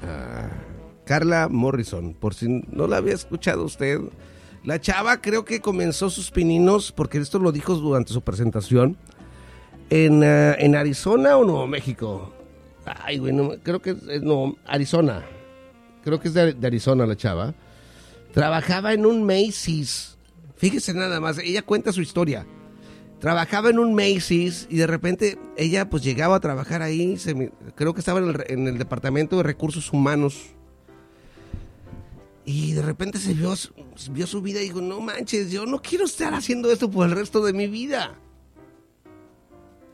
[0.03, 0.51] Ah,
[1.07, 3.99] Carla Morrison, por si no la había escuchado usted,
[4.65, 8.99] la chava creo que comenzó sus pininos, porque esto lo dijo durante su presentación,
[9.89, 12.35] en, ah, en Arizona o Nuevo México.
[12.85, 15.23] Ay, güey, creo que es, es no, Arizona.
[16.05, 17.55] Creo que es de Arizona la chava.
[18.33, 20.17] Trabajaba en un Macy's.
[20.57, 22.47] Fíjese nada más, ella cuenta su historia.
[23.21, 27.17] Trabajaba en un Macy's y de repente ella pues llegaba a trabajar ahí,
[27.77, 28.19] creo que estaba
[28.49, 30.55] en el, departamento de recursos humanos.
[32.45, 33.55] Y de repente se vio,
[34.11, 37.15] vio su vida y dijo, no manches, yo no quiero estar haciendo esto por el
[37.15, 38.19] resto de mi vida.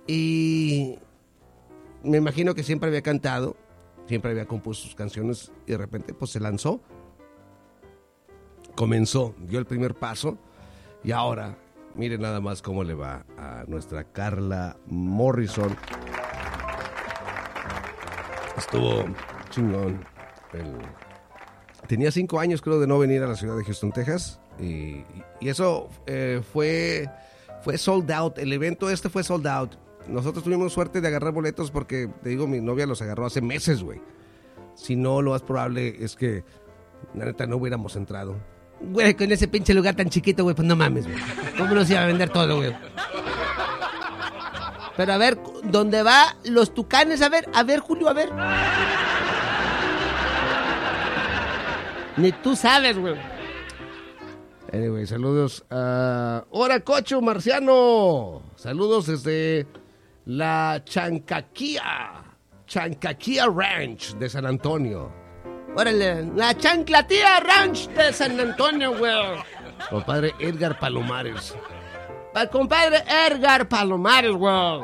[0.06, 0.96] Y
[2.02, 3.56] me imagino que siempre había cantado,
[4.06, 6.80] siempre había compuesto sus canciones y de repente pues se lanzó.
[8.78, 10.38] Comenzó, dio el primer paso
[11.02, 11.58] y ahora
[11.96, 15.76] miren nada más cómo le va a nuestra Carla Morrison.
[18.56, 19.04] Estuvo
[19.50, 20.04] chingón.
[21.88, 25.02] Tenía cinco años creo de no venir a la ciudad de Houston, Texas Y,
[25.40, 27.10] y eso eh, fue,
[27.62, 28.38] fue sold out.
[28.38, 29.74] El evento este fue sold out.
[30.06, 33.82] Nosotros tuvimos suerte de agarrar boletos porque, te digo, mi novia los agarró hace meses,
[33.82, 34.00] güey.
[34.76, 36.44] Si no, lo más probable es que,
[37.12, 38.36] la neta, no hubiéramos entrado.
[38.80, 41.18] Güey, con ese pinche lugar tan chiquito, güey, pues no mames, güey.
[41.56, 42.74] ¿Cómo nos iba a vender todo, güey?
[44.96, 47.22] Pero a ver, ¿dónde va los tucanes?
[47.22, 48.30] A ver, a ver, Julio, a ver.
[52.16, 53.14] Ni tú sabes, güey.
[54.72, 56.44] Anyway, saludos a...
[56.50, 58.42] ¡Hora, Cocho Marciano!
[58.56, 59.66] Saludos desde
[60.26, 62.24] la Chancaquía.
[62.66, 65.10] Chancaquía Ranch de San Antonio.
[65.76, 69.12] Órale, la chanclatía ranch de San Antonio, güey.
[69.90, 71.54] Compadre Edgar Palomares.
[72.34, 74.80] Para compadre Edgar Palomares, güey.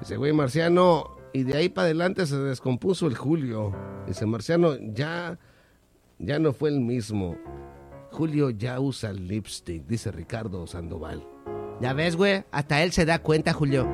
[0.00, 3.74] Dice, güey, Marciano, y de ahí para adelante se descompuso el Julio.
[4.06, 5.38] Dice, Marciano, ya,
[6.18, 7.36] ya no fue el mismo.
[8.10, 11.26] Julio ya usa lipstick, dice Ricardo Sandoval.
[11.80, 13.88] Ya ves, güey, hasta él se da cuenta, Julio.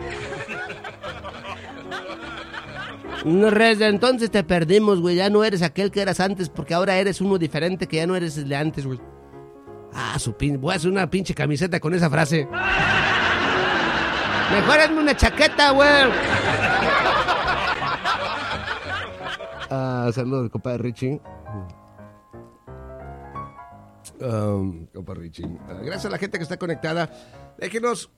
[3.24, 5.16] No, desde entonces te perdimos, güey.
[5.16, 8.14] Ya no eres aquel que eras antes, porque ahora eres uno diferente que ya no
[8.14, 9.00] eres el de antes, güey.
[9.94, 10.60] Ah, su pin...
[10.60, 12.46] Voy a hacer una pinche camiseta con esa frase.
[14.52, 15.88] Mejor hazme una chaqueta, güey.
[19.70, 21.20] Ah, saludos, compadre Richie.
[24.20, 25.58] Um, compadre Richie.
[25.68, 27.10] Ah, gracias a la gente que está conectada.
[27.58, 28.10] Déjenos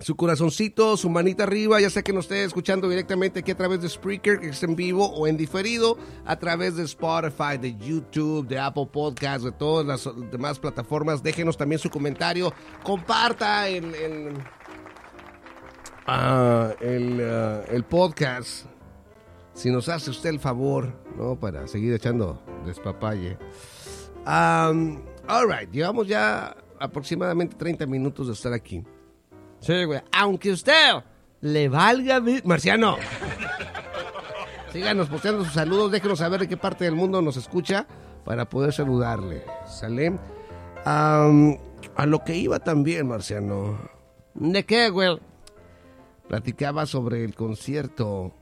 [0.00, 3.82] su corazoncito, su manita arriba, ya sea que nos esté escuchando directamente aquí a través
[3.82, 8.46] de Spreaker, que es en vivo o en diferido, a través de Spotify, de YouTube,
[8.46, 11.22] de Apple Podcasts, de todas las demás plataformas.
[11.22, 14.38] Déjenos también su comentario, comparta el, el,
[16.06, 18.66] ah, ah, podcast.
[19.52, 21.38] Si nos hace usted el favor, ¿no?
[21.38, 23.36] Para seguir echando despapalle.
[24.26, 28.82] Um, all right, llevamos ya aproximadamente 30 minutos de estar aquí.
[29.60, 30.00] Sí, güey.
[30.12, 30.94] Aunque usted
[31.40, 32.20] le valga...
[32.20, 32.96] mi- Marciano.
[34.72, 37.86] Síganos posteando sus saludos, déjenos saber de qué parte del mundo nos escucha
[38.24, 39.44] para poder saludarle.
[39.66, 40.18] ¿Sale?
[40.84, 41.56] Am,
[41.96, 43.78] a lo que iba también, Marciano.
[44.34, 45.18] ¿De qué, güey?
[46.28, 48.32] Platicaba sobre el concierto.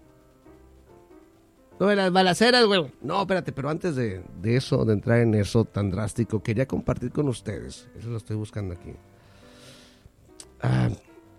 [1.81, 2.93] No, de las balaceras, güey.
[3.01, 7.11] No, espérate, pero antes de, de eso, de entrar en eso tan drástico, quería compartir
[7.11, 7.89] con ustedes.
[7.99, 8.93] Eso lo estoy buscando aquí.
[10.61, 10.89] Ah,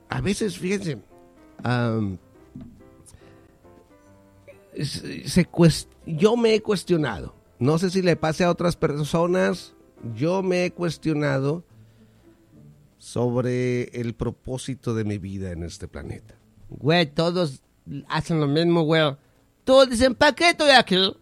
[0.10, 0.98] a veces, fíjense,
[4.84, 5.48] se-
[6.06, 7.36] yo me he cuestionado.
[7.60, 9.74] No sé si le pase a otras personas.
[10.15, 11.63] Yo me he cuestionado
[12.98, 16.36] sobre el propósito de mi vida en este planeta.
[16.69, 17.62] Güey, todos
[18.08, 19.15] hacen lo mismo, güey.
[19.65, 21.13] Todos dicen, ¿para qué estoy aquí?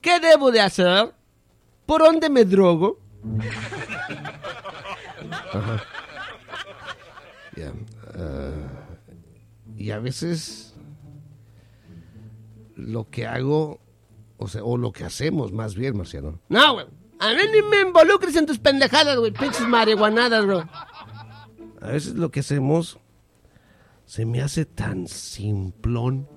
[0.00, 1.12] ¿Qué debo de hacer?
[1.86, 2.98] ¿Por dónde me drogo?
[5.52, 5.82] Ajá.
[9.76, 10.74] Y a veces
[12.76, 13.80] lo que hago,
[14.38, 16.40] o sea, o lo que hacemos más bien, Marciano.
[16.48, 16.86] No, güey.
[17.18, 19.30] A mí ni me involucres en tus pendejadas, güey.
[19.32, 20.62] Pinches marihuanadas, güey.
[21.80, 22.98] A veces lo que hacemos
[24.04, 26.28] se me hace tan simplón,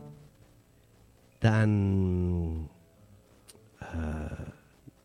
[1.40, 2.70] tan...
[3.80, 4.54] ah,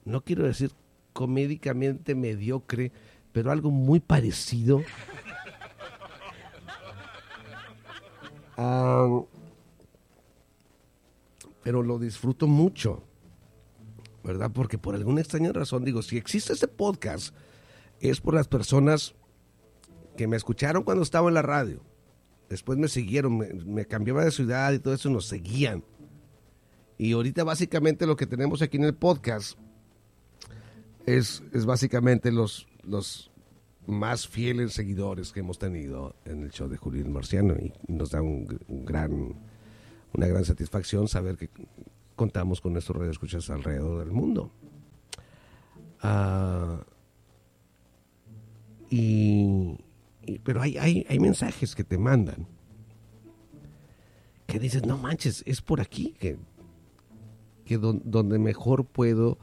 [0.04, 0.70] no quiero decir
[1.12, 2.92] comédicamente mediocre,
[3.32, 4.82] pero algo muy parecido.
[11.62, 13.02] Pero lo disfruto mucho,
[14.24, 14.50] ¿verdad?
[14.52, 17.34] Porque por alguna extraña razón, digo, si existe este podcast,
[18.00, 19.14] es por las personas
[20.16, 21.82] que me escucharon cuando estaba en la radio.
[22.48, 25.84] Después me siguieron, me, me cambiaba de ciudad y todo eso, nos seguían.
[26.98, 29.58] Y ahorita básicamente lo que tenemos aquí en el podcast
[31.06, 33.29] es, es básicamente los, los
[33.86, 37.54] más fieles seguidores que hemos tenido en el show de Julio el Marciano.
[37.54, 38.46] Y nos da un,
[38.84, 39.34] gran,
[40.12, 41.50] una gran satisfacción saber que
[42.16, 44.52] contamos con nuestros radioescuchas alrededor del mundo.
[46.02, 46.84] Ah,
[48.88, 49.78] y,
[50.44, 52.46] pero hay, hay, hay mensajes que te mandan
[54.46, 56.36] que dices, no manches, es por aquí que,
[57.64, 59.38] que don- donde mejor puedo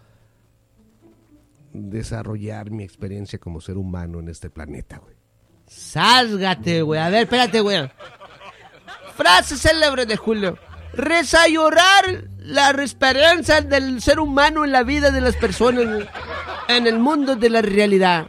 [1.78, 5.16] desarrollar mi experiencia como ser humano en este planeta, güey.
[5.68, 7.00] Sálgate, güey.
[7.00, 7.90] A ver, espérate, güey.
[9.16, 10.58] Frase célebre de Julio.
[10.94, 16.08] Reza y orar la experiencia del ser humano en la vida de las personas.
[16.68, 18.28] En el mundo de la realidad.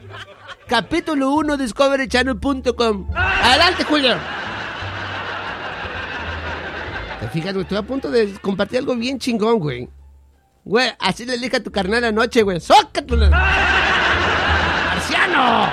[0.67, 3.11] Capítulo 1, discoverychannel.com.
[3.15, 4.17] Adelante, Julio.
[7.21, 9.89] Te güey, estoy a punto de compartir algo bien chingón, güey.
[10.69, 12.61] Güey, así le dije a tu carnal anoche, güey.
[12.61, 13.31] ¡Sócatela!
[14.91, 15.73] ¡Marciano!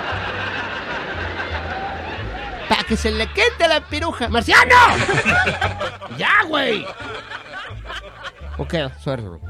[2.69, 4.29] Para que se le quede la piruja.
[4.29, 4.73] ¡Marciano!
[6.17, 6.85] ¡Ya, güey!
[8.57, 8.73] Ok,
[9.05, 9.41] bro.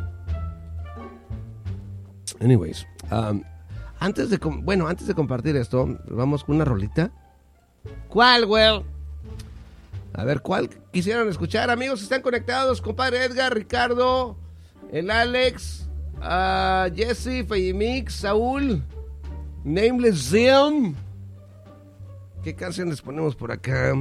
[2.42, 3.44] Anyways, um,
[4.00, 7.12] antes de bueno, antes de compartir esto, vamos con una rolita.
[8.08, 8.84] ¿Cuál, güey?
[10.16, 12.02] A ver, ¿cuál quisieran escuchar, amigos?
[12.02, 14.40] Están conectados, compadre Edgar, Ricardo,
[14.92, 15.88] el Alex,
[16.22, 18.84] ah, Jesse, Feyemix, Saúl,
[19.64, 20.96] Nameless Zim.
[22.44, 23.94] ¿Qué canción les ponemos por acá?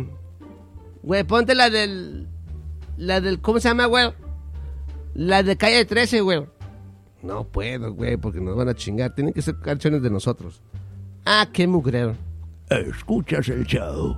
[1.03, 2.28] Güey, ponte la del.
[2.97, 3.41] La del.
[3.41, 4.12] ¿Cómo se llama, güey?
[5.14, 6.45] La de calle 13, güey.
[7.22, 9.14] No puedo, güey, porque nos van a chingar.
[9.14, 10.61] Tienen que ser canciones de nosotros.
[11.24, 12.14] Ah, qué mugrero.
[12.68, 14.16] Escuchas el show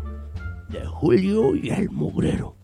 [0.68, 2.55] de Julio y el Mugrero.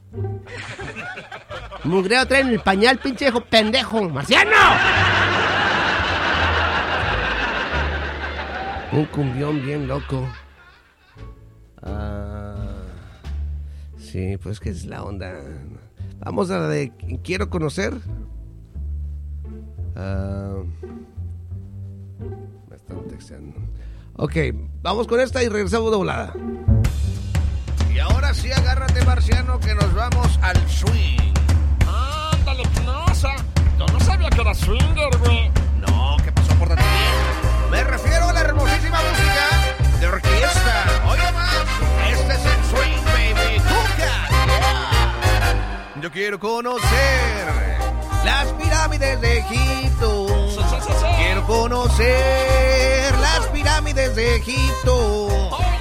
[1.84, 4.08] Mugrero traen el pañal, pinche hijo pendejo.
[4.08, 4.50] ¡Marciano!
[8.92, 10.28] Un cumbión bien loco.
[11.82, 12.54] Ah,
[13.96, 15.32] sí, pues que es la onda.
[16.18, 16.92] Vamos a la de
[17.24, 17.94] Quiero conocer.
[19.96, 20.62] Ah,
[22.68, 23.56] me están texteando.
[24.14, 24.36] Ok,
[24.82, 26.34] vamos con esta y regresamos de volada.
[27.94, 31.34] Y ahora sí, agárrate, marciano, que nos vamos al swing.
[31.86, 33.34] Ándale, Knosa.
[33.78, 35.50] Yo no sabía que era swinger, güey.
[35.86, 36.82] No, ¿qué pasó por ti?
[37.70, 41.02] Me refiero a la hermosísima música de orquesta.
[41.06, 41.56] Oye más,
[42.10, 43.58] este es el swing, baby.
[43.60, 44.28] Cuca.
[44.46, 46.00] Yeah.
[46.00, 47.46] Yo quiero conocer
[48.24, 50.26] las pirámides de Egipto.
[51.18, 55.71] Quiero conocer las pirámides de Egipto.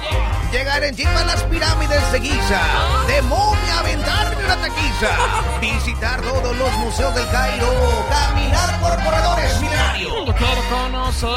[0.52, 2.60] Llegar en jeep a las pirámides de Giza.
[3.06, 5.08] De momia, aventarme una taquiza.
[5.62, 7.66] Visitar todos los museos del Cairo.
[8.10, 10.26] Caminar por corredores milenarios.
[10.26, 11.30] Yo quiero conocer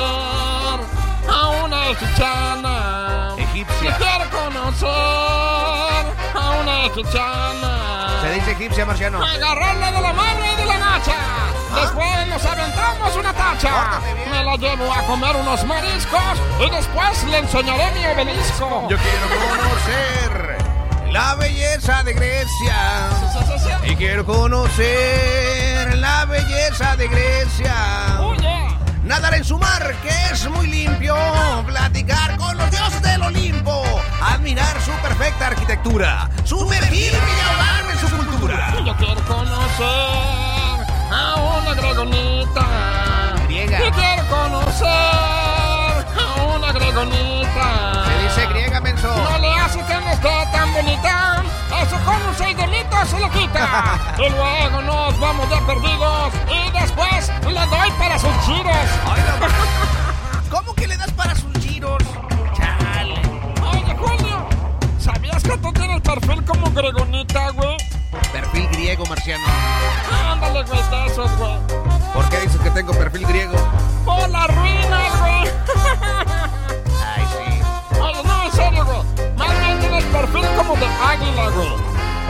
[1.29, 3.04] a una egipciana.
[3.55, 3.95] Egipcia.
[3.97, 4.89] Quiero conocer
[6.33, 8.19] a una egipciana.
[8.21, 9.23] Se dice egipcia, marciano.
[9.23, 11.15] Agarrarla de la mano y de la nacha.
[11.73, 14.01] Después nos aventamos una tacha.
[14.29, 16.21] Me la llevo a comer unos mariscos
[16.59, 18.87] y después le enseñaré mi obelisco.
[18.89, 20.57] Yo quiero conocer
[21.11, 22.75] la belleza de Grecia.
[23.85, 28.19] Y quiero conocer la belleza de Grecia.
[29.05, 31.15] Nadar en su mar, que es muy limpio.
[31.67, 33.83] Platicar con los dioses del Olimpo.
[34.19, 36.27] Admirar su perfecta arquitectura.
[36.43, 38.73] Sumergirme y ahogarme en su cultura.
[38.83, 43.35] Yo quiero conocer a una gregonita.
[43.47, 43.79] Griega.
[43.79, 45.44] Yo quiero conocer
[46.43, 48.05] una gregonita.
[48.05, 49.07] Se dice griega, menso.
[49.07, 51.43] No le hace que no esté tan bonita.
[51.81, 53.99] Eso con un seis delitos se le quita.
[54.17, 56.33] y luego nos vamos de perdidos.
[56.49, 58.75] Y después le doy para sus giros.
[60.49, 62.01] ¿Cómo que le das para sus giros?
[62.55, 63.21] Chale.
[63.71, 64.47] Oye, Julio,
[64.99, 67.77] ¿sabías que tú tienes perfil como gregonita, güey?
[68.31, 69.45] Perfil griego, marciano.
[70.31, 71.94] Ándale, güey, de esos, güey.
[72.15, 73.57] ¿Por qué dices que tengo perfil griego?
[74.05, 75.51] Por la ruina, güey.
[77.03, 77.61] Ay, sí.
[77.99, 79.01] Oye, no, en serio, güey.
[79.37, 81.69] Más bien tienes perfil como de águila, güey.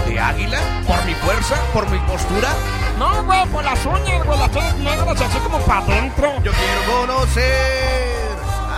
[0.07, 0.59] ¿De águila?
[0.87, 1.55] ¿Por mi fuerza?
[1.71, 2.49] ¿Por mi postura?
[2.97, 6.33] No, güey, por las uñas, güey, las tienes negras así como para adentro.
[6.43, 8.35] Yo quiero conocer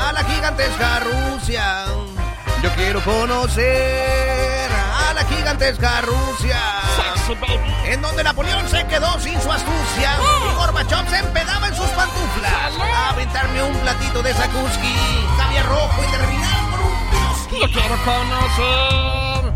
[0.07, 1.85] a la gigantesca Rusia.
[2.61, 4.36] Yo quiero conocer
[5.17, 6.59] la gigantesca Rusia.
[7.85, 10.11] En donde Napoleón se quedó sin su astucia
[10.51, 12.73] y Gorbachev se empedaba en sus pantuflas.
[12.79, 14.95] A aventarme un platito de Sakuski,
[15.37, 17.59] caviar rojo y terminar con un Piroski.
[17.61, 19.53] Yo quiero conocer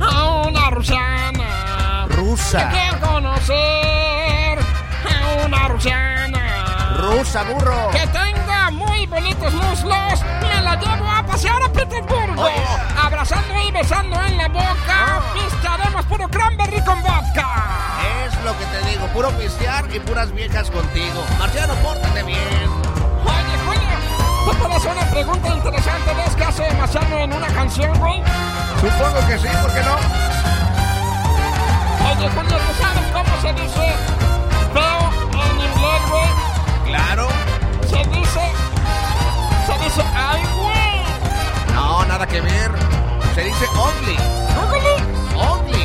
[0.00, 2.06] a una rusiana.
[2.08, 2.60] Rusa.
[2.60, 6.96] Yo quiero conocer a una rusiana.
[6.98, 7.90] Rusa, burro.
[7.92, 8.33] Que tenga
[8.70, 10.22] muy bonitos muslos.
[10.40, 12.48] Me la llevo a pasear a Petersburgo.
[13.02, 15.22] Abrazando y besando en la boca.
[15.34, 17.46] Pistearemos puro cranberry con vodka.
[18.26, 21.24] Es lo que te digo, puro pistear y puras viejas contigo.
[21.38, 22.70] Marciano, pórtate bien.
[23.24, 26.14] Oye, Julio, ¿te puedo hacer una pregunta interesante?
[26.14, 28.22] ¿Ves que hace Marciano en una canción, güey?
[28.80, 29.96] Supongo que sí, ¿por qué no?
[32.10, 33.94] Oye, Julio, ¿tú sabes cómo se dice
[34.72, 36.30] feo en inglés, güey?
[36.86, 37.43] Claro.
[37.94, 38.52] Se dice...
[39.66, 41.74] Se dice, ay, güey.
[41.74, 42.72] No, nada que ver.
[43.36, 44.16] Se dice ugly.
[44.62, 44.96] Ugly.
[45.36, 45.84] Ugly.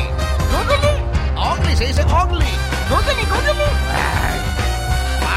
[0.60, 0.92] Ugly.
[1.36, 2.52] Ugly, se dice ugly.
[2.90, 3.68] Ugly, ugly.
[3.94, 4.38] Ay.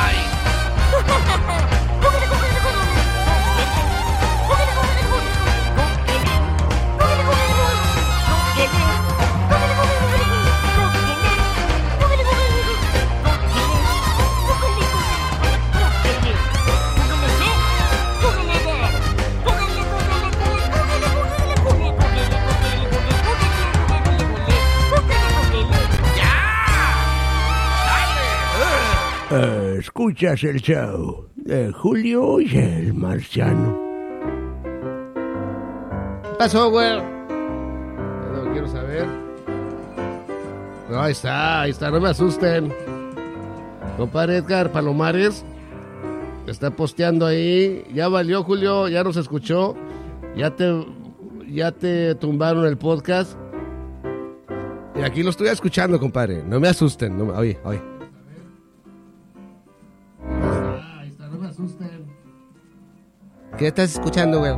[0.01, 1.69] Ay.
[29.31, 33.79] Eh, escuchas el show de Julio y el Marciano.
[36.23, 36.97] ¿Qué pasó, güey?
[36.97, 39.07] No quiero saber.
[40.89, 42.71] No, ahí está, ahí está, no me asusten.
[43.97, 45.43] Compadre Edgar Palomares
[46.47, 47.83] está posteando ahí.
[47.93, 49.75] Ya valió, Julio, ya nos escuchó.
[50.35, 50.85] Ya te,
[51.47, 53.37] ya te tumbaron el podcast.
[54.95, 56.43] Y aquí lo estoy escuchando, compadre.
[56.43, 57.17] No me asusten.
[57.17, 57.92] No oye, oye.
[63.63, 64.51] ¿Qué estás escuchando, güey?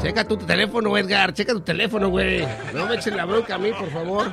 [0.00, 1.34] Checa tu teléfono, Edgar.
[1.34, 2.46] Checa tu teléfono, güey.
[2.72, 4.32] No me echen la bronca a mí, por favor.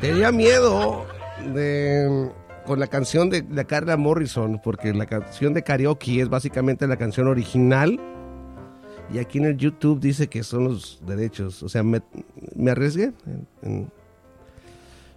[0.00, 1.04] Tenía miedo
[1.52, 2.30] de
[2.64, 6.96] con la canción de la Carla Morrison, porque la canción de karaoke es básicamente la
[6.96, 8.00] canción original.
[9.12, 11.62] Y aquí en el YouTube dice que son los derechos.
[11.62, 12.00] O sea, me,
[12.56, 13.12] me arriesgué
[13.60, 13.90] en,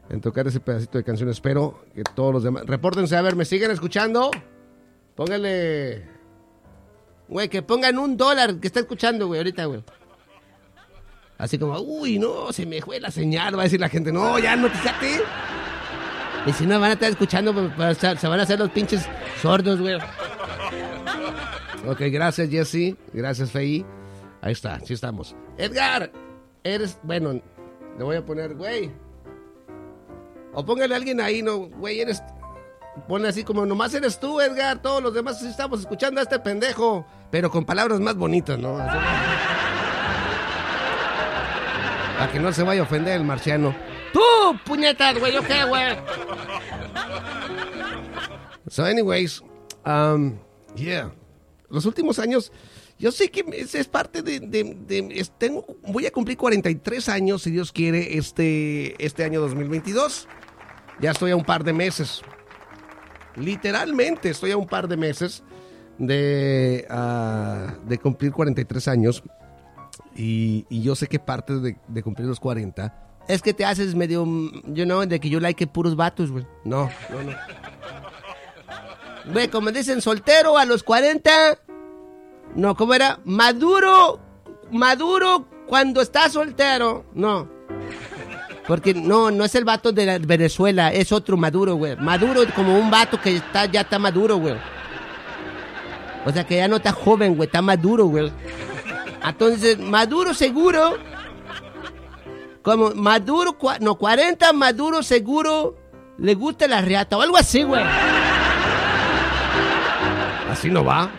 [0.10, 1.30] en- tocar ese pedacito de canción.
[1.30, 2.66] Espero que todos los demás.
[2.66, 4.30] Repórtense, a ver, ¿me siguen escuchando?
[5.16, 6.11] Póngale.
[7.32, 9.82] Güey, que pongan un dólar que está escuchando, güey, ahorita, güey.
[11.38, 13.56] Así como, uy, no, se me fue la señal.
[13.56, 15.22] Va a decir la gente, no, ya no, fíjate.
[16.46, 19.08] Y si no, van a estar escuchando, pues, se van a hacer los pinches
[19.42, 19.96] sordos, güey.
[21.88, 22.98] Ok, gracias, Jesse.
[23.14, 23.86] Gracias, Fei.
[24.42, 25.34] Ahí está, sí estamos.
[25.58, 26.12] Edgar,
[26.66, 27.42] eres, bueno,
[27.98, 28.92] le voy a poner, güey.
[30.54, 32.22] O póngale a alguien ahí, no, güey, eres.
[33.08, 34.82] Ponle así como, nomás eres tú, Edgar.
[34.82, 37.06] Todos los demás estamos escuchando a este pendejo.
[37.30, 38.78] Pero con palabras más bonitas, ¿no?
[42.18, 43.76] Para que no se vaya a ofender el marciano.
[44.14, 44.20] ¡Tú,
[44.66, 45.34] puñetas, güey!
[45.34, 45.96] ¿Yo qué, güey?
[48.70, 49.42] So, anyways,
[49.86, 50.38] um,
[50.76, 51.12] yeah.
[51.70, 52.52] Los últimos años,
[53.00, 54.40] yo sé que es, es parte de...
[54.40, 60.28] de- tengo, voy a cumplir 43 años, si Dios quiere, este, este año 2022.
[61.00, 62.22] Ya estoy a un par de meses.
[63.36, 65.44] Literalmente estoy a un par de meses
[65.98, 69.24] de, ah, de cumplir 43 años.
[70.16, 72.94] Y, yo sé que parte de, cumplir los 40
[73.28, 76.46] es que te haces medio, mm, you know, de que yo like puros vatos, güey.
[76.66, 77.32] No, no, no.
[79.32, 81.32] Güey, como dicen, soltero a los 40.
[82.56, 83.20] No, ¿cómo era?
[83.24, 84.20] Maduro,
[84.72, 87.06] maduro cuando está soltero.
[87.14, 87.48] No.
[88.72, 91.98] Porque no, no es el vato de la- Venezuela, es otro Maduro, güey.
[91.98, 94.56] Maduro como un vato que está, ya está maduro, güey.
[96.26, 98.32] O sea que ya no está joven, güey, está maduro, güey.
[99.28, 100.94] Entonces, Maduro seguro.
[102.62, 105.76] Como Maduro, no, 40 Maduro seguro
[106.18, 107.84] le gusta la riata o algo así, güey.
[110.50, 111.12] Así no va.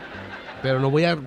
[0.63, 1.19] Pero no voy a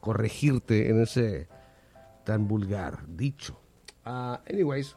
[0.00, 1.46] corregirte en ese
[2.24, 3.67] tan vulgar dicho.
[4.10, 4.96] Ah, anyways,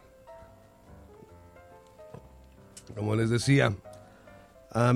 [2.96, 3.76] como les decía,
[4.72, 4.94] ah,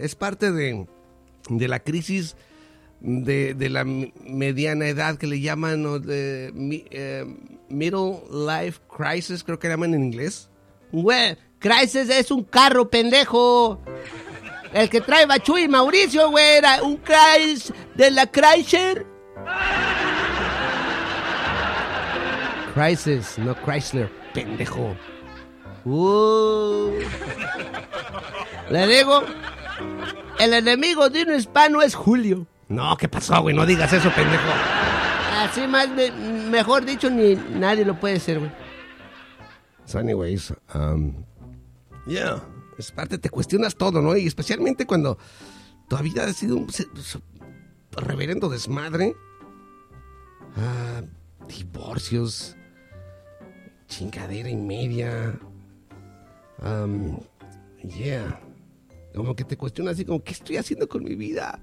[0.00, 0.86] es parte de,
[1.48, 2.36] de la crisis
[3.00, 6.52] de, de la mediana edad que le llaman de
[6.92, 7.24] eh,
[7.68, 10.48] middle life crisis, creo que llaman en inglés.
[10.92, 13.80] Güey, crisis es un carro, pendejo.
[14.72, 19.04] El que trae Bachu y Mauricio, güey, era un Chrysler de la Chrysler.
[22.74, 24.96] Crisis, no Chrysler, pendejo.
[25.84, 26.90] Uh.
[28.70, 29.22] Le digo,
[30.40, 32.46] el enemigo de un hispano es Julio.
[32.68, 33.54] No, ¿qué pasó, güey?
[33.54, 34.42] No digas eso, pendejo.
[35.38, 38.50] Así más, me- mejor dicho, ni nadie lo puede ser, güey.
[39.84, 41.22] So, anyways, um,
[42.06, 42.42] yeah,
[42.78, 44.16] es parte, te cuestionas todo, ¿no?
[44.16, 45.18] Y especialmente cuando
[45.88, 46.66] tu vida ha sido un
[47.92, 49.14] reverendo desmadre.
[50.56, 51.02] Ah,
[51.46, 52.56] divorcios,
[53.96, 55.38] chingadera y media.
[56.62, 57.18] Um,
[57.82, 58.40] yeah.
[59.14, 61.60] Como que te cuestionas así como, ¿qué estoy haciendo con mi vida?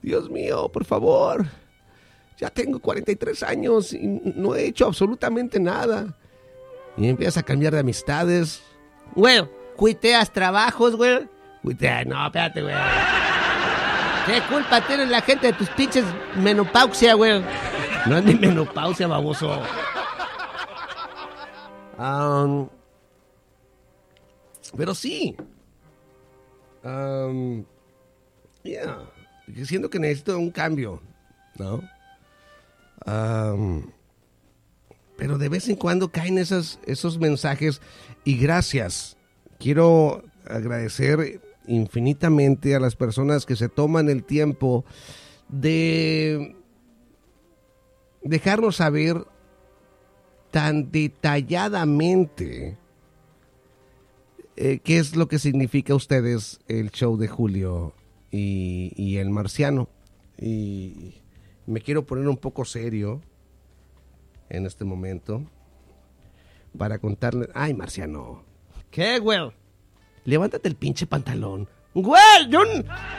[0.00, 1.46] Dios mío, por favor.
[2.38, 6.16] Ya tengo 43 años y no he hecho absolutamente nada.
[6.96, 8.62] Y empiezas a cambiar de amistades.
[9.14, 9.44] Güey,
[9.76, 11.28] cuiteas trabajos, güey.
[11.62, 12.74] Cuiteas, no, espérate, güey.
[14.26, 16.04] ¿Qué culpa tiene la gente de tus pinches
[16.36, 17.42] menopausia, güey?
[18.06, 19.60] No es ni menopausia, baboso.
[24.76, 25.36] Pero sí.
[26.84, 27.64] Um,
[28.62, 29.10] yeah.
[29.64, 31.00] Siento que necesito un cambio,
[31.58, 31.82] ¿no?
[35.16, 37.80] Pero de vez en cuando caen esos, esos mensajes
[38.24, 39.16] y gracias.
[39.58, 44.84] Quiero agradecer infinitamente a las personas que se toman el tiempo
[45.48, 46.56] de
[48.22, 49.24] dejarnos saber
[50.56, 52.78] tan detalladamente
[54.56, 57.92] eh, ¿qué es lo que significa a ustedes el show de Julio
[58.30, 59.90] y, y el marciano?
[60.40, 61.16] Y
[61.66, 63.20] me quiero poner un poco serio
[64.48, 65.44] en este momento
[66.78, 67.50] para contarle.
[67.54, 68.42] Ay, marciano.
[68.90, 69.52] ¿Qué, güey?
[70.24, 71.68] Levántate el pinche pantalón.
[71.92, 72.60] Güey, yo...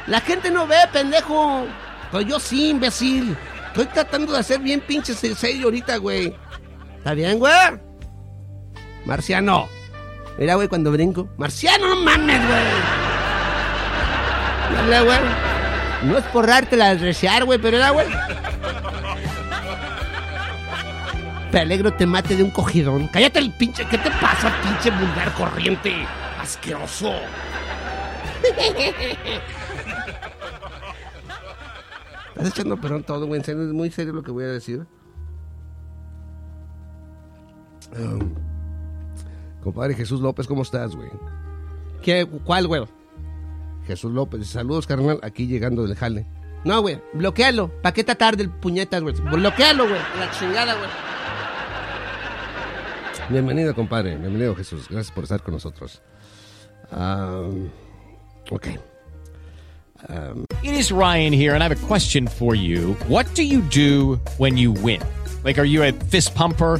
[0.08, 1.66] La gente no ve, pendejo.
[2.12, 3.38] Pero yo sí, imbécil.
[3.68, 6.36] Estoy tratando de hacer bien pinche se- serio ahorita, güey.
[7.08, 7.54] ¿Está bien, güey?
[9.06, 9.70] Marciano.
[10.38, 11.30] Mira, güey, cuando brinco.
[11.38, 12.64] Marciano, no mames, güey.
[14.74, 15.20] Dale, güey.
[16.04, 18.08] No es por darte la desear, güey, pero era, güey.
[21.50, 23.08] Te te mate de un cogidón.
[23.08, 23.86] Cállate el pinche.
[23.86, 26.06] ¿Qué te pasa, pinche vulgar corriente?
[26.42, 27.14] Asqueroso.
[32.36, 33.40] Estás echando perón todo, güey.
[33.40, 34.86] Es muy serio lo que voy a decir.
[37.96, 38.34] Um,
[39.64, 41.10] compadre Jesús López, ¿cómo estás, güey?
[42.02, 42.26] ¿Qué?
[42.44, 42.84] ¿Cuál, güey?
[43.86, 46.26] Jesús López, saludos, carnal, aquí llegando del jale.
[46.64, 47.70] No, güey, bloquealo.
[47.82, 49.16] ¿Para qué tratar del puñetas, güey?
[49.16, 50.00] Bloquealo, güey.
[50.20, 50.90] La chingada, güey.
[53.30, 54.16] Bienvenido, compadre.
[54.18, 54.88] Bienvenido, Jesús.
[54.90, 56.02] Gracias por estar con nosotros.
[56.92, 57.70] Um,
[58.52, 58.68] ok.
[60.10, 62.96] Um, It is Ryan here, and I have a question for you.
[63.08, 65.02] What do you do when you win?
[65.44, 66.80] Like, are you a fist pumper?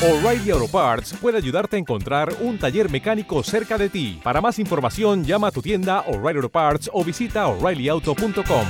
[0.00, 4.20] O'Reilly Auto Parts puede ayudarte a encontrar un taller mecánico cerca de ti.
[4.22, 8.66] Para más información, llama a tu tienda O'Reilly Auto Parts o visita oreillyauto.com.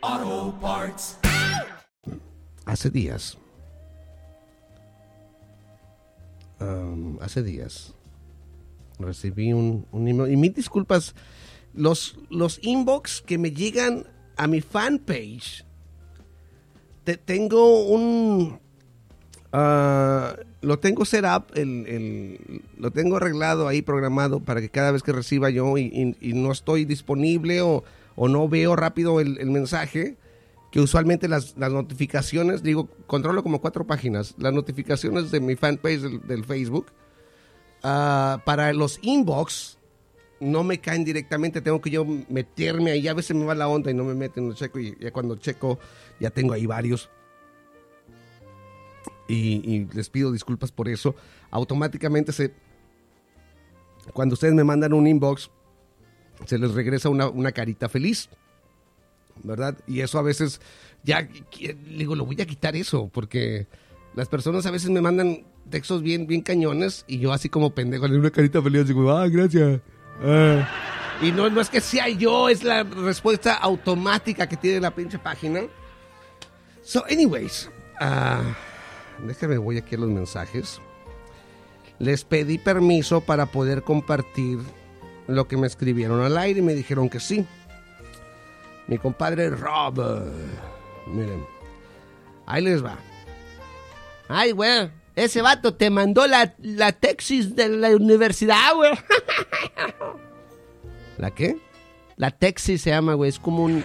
[0.00, 1.18] Auto Parts.
[2.64, 3.36] hace días.
[6.60, 7.94] um, hace días.
[9.00, 10.32] Recibí un, un email.
[10.32, 11.16] Y mis disculpas.
[11.74, 14.06] Los, los inbox que me llegan
[14.36, 15.64] a mi fanpage.
[17.08, 18.60] Te, tengo un.
[19.50, 24.90] ah, lo tengo set up, el, el- lo tengo arreglado ahí, programado para que cada
[24.92, 27.82] vez que reciba yo y, no estoy disponible o,
[28.14, 30.18] o no veo rápido el, mensaje,
[30.70, 36.02] que usualmente las, las notificaciones, digo, controlo como cuatro páginas, las notificaciones de mi fanpage
[36.02, 36.88] del, del Facebook,
[37.84, 39.78] ah, para los inbox
[40.40, 43.90] no me caen directamente, tengo que yo meterme ahí, a veces me va la onda
[43.90, 45.78] y no me meten, no checo y ya cuando checo
[46.20, 47.10] ya tengo ahí varios
[49.28, 51.14] y, les pido disculpas por eso.
[51.50, 52.52] Automáticamente se,
[54.12, 55.50] cuando ustedes me mandan un inbox,
[56.46, 58.28] se les regresa una, una carita feliz,
[59.42, 59.76] ¿verdad?
[59.86, 60.60] Y eso a veces,
[61.04, 61.28] ya,
[61.90, 63.66] digo, lo voy a quitar eso, porque
[64.14, 68.08] las personas a veces me mandan textos bien, bien cañones y yo así como pendejo,
[68.08, 69.80] le una carita feliz, digo, ah, gracias.
[70.22, 70.68] ah".
[71.20, 75.18] Y no, no es que sea yo, es la respuesta automática que tiene la pinche
[75.18, 75.62] página.
[76.88, 77.68] So, anyways,
[78.00, 78.40] ah,
[79.18, 80.80] déjame, voy aquí a los mensajes.
[81.98, 84.58] Les pedí permiso para poder compartir
[85.26, 87.44] lo que me escribieron al aire y me dijeron que sí.
[88.86, 90.32] Mi compadre Rob, eh,
[91.08, 91.44] miren,
[92.46, 92.96] ahí les va.
[94.26, 94.90] Ay, güey.
[95.14, 98.92] Ese vato te mandó la, la tesis de la universidad, güey.
[101.18, 101.58] ¿La qué?
[102.16, 103.28] La tesis se llama, güey.
[103.28, 103.84] Es como un,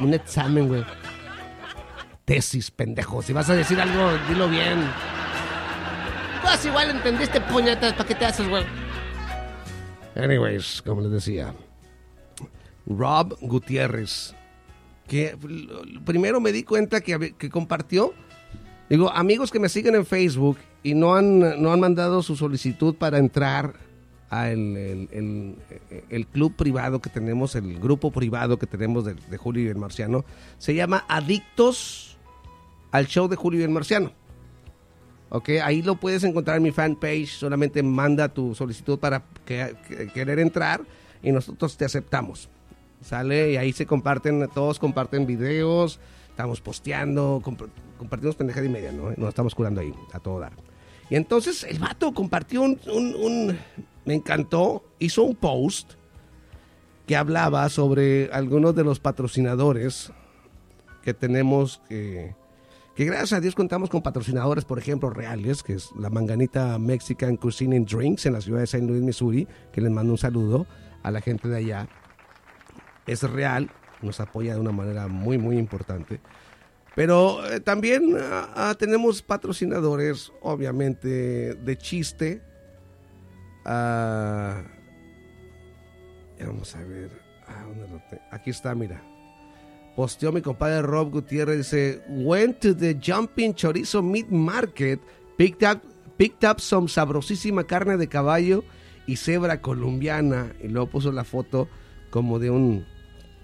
[0.00, 0.84] un examen, güey.
[2.24, 3.22] Tesis, pendejo.
[3.22, 4.78] Si vas a decir algo, dilo bien.
[6.42, 7.92] Pues igual entendiste, puñetas.
[7.94, 8.64] ¿Para qué te haces, güey?
[10.14, 11.54] Anyways, como les decía,
[12.86, 14.34] Rob Gutiérrez,
[15.08, 15.36] que
[16.04, 18.12] primero me di cuenta que, que compartió,
[18.90, 22.94] digo, amigos que me siguen en Facebook y no han, no han mandado su solicitud
[22.96, 23.72] para entrar
[24.28, 25.56] al el, el-
[26.10, 29.76] el club privado que tenemos, el grupo privado que tenemos de, de Julio y el
[29.76, 30.24] Marciano,
[30.58, 32.11] se llama Adictos
[32.92, 34.12] al Show de Julio y el Marciano.
[35.30, 37.28] Ok, ahí lo puedes encontrar en mi fanpage.
[37.30, 40.82] Solamente manda tu solicitud para que- que- querer entrar
[41.22, 42.48] y nosotros te aceptamos.
[43.00, 47.68] Sale y ahí se comparten, todos comparten videos, estamos posteando, comp-
[47.98, 49.10] compartimos pendejada y media, ¿no?
[49.16, 50.52] Nos estamos curando ahí, a todo dar.
[51.10, 53.58] Y entonces el vato compartió un- un-
[54.04, 55.94] me encantó, hizo un post
[57.06, 60.12] que hablaba sobre algunos de los patrocinadores
[61.02, 62.34] que tenemos que
[62.94, 67.36] que gracias a Dios contamos con patrocinadores, por ejemplo, reales, que es la Manganita Mexican
[67.36, 68.86] Cuisine and Drinks en la ciudad de St.
[68.86, 70.66] Louis, Missouri, que les mando un saludo.
[71.02, 71.88] a la gente de allá.
[73.06, 73.70] Es real,
[74.02, 76.20] nos apoya de una manera muy, muy importante.
[76.94, 82.42] Pero eh, también ah, ah, tenemos patrocinadores, obviamente, de chiste.
[83.64, 84.62] Ah,
[86.38, 87.10] vamos a ver.
[87.48, 89.02] Ah, ¿dónde lo te- Aquí está, mira.
[89.96, 91.58] Posteó mi compadre Rob Gutiérrez.
[91.58, 95.00] Dice: Went to the Jumping Chorizo Meat Market.
[95.36, 95.82] Picked up,
[96.16, 98.64] picked up some sabrosísima carne de caballo
[99.06, 100.52] y cebra colombiana.
[100.62, 101.68] Y luego puso la foto
[102.10, 102.86] como de un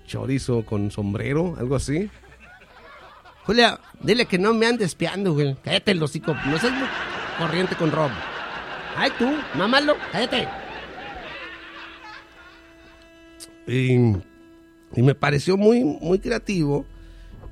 [0.07, 2.11] chorizo con sombrero, algo así.
[3.45, 5.57] Julia, dile que no me andes espiando, güey.
[5.63, 6.35] Cállate el hocico.
[6.47, 6.75] No seas
[7.39, 8.11] corriente con Rob.
[8.97, 10.49] Ay, tú, mamalo, cállate.
[13.67, 14.17] Y,
[14.95, 16.85] y me pareció muy, muy creativo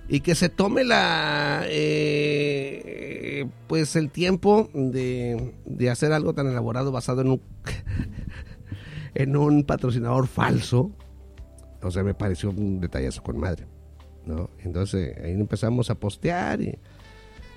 [0.08, 6.92] y que se tome la eh, pues el tiempo de, de hacer algo tan elaborado
[6.92, 7.40] basado en un
[9.14, 10.92] en un patrocinador falso.
[11.82, 13.66] O sea, me pareció un detallazo con madre.
[14.24, 14.50] ¿no?
[14.64, 16.78] Entonces ahí empezamos a postear y,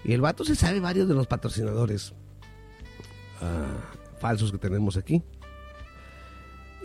[0.04, 2.14] y el vato se sabe varios de los patrocinadores
[3.42, 3.80] ah,
[4.20, 5.24] falsos que tenemos aquí.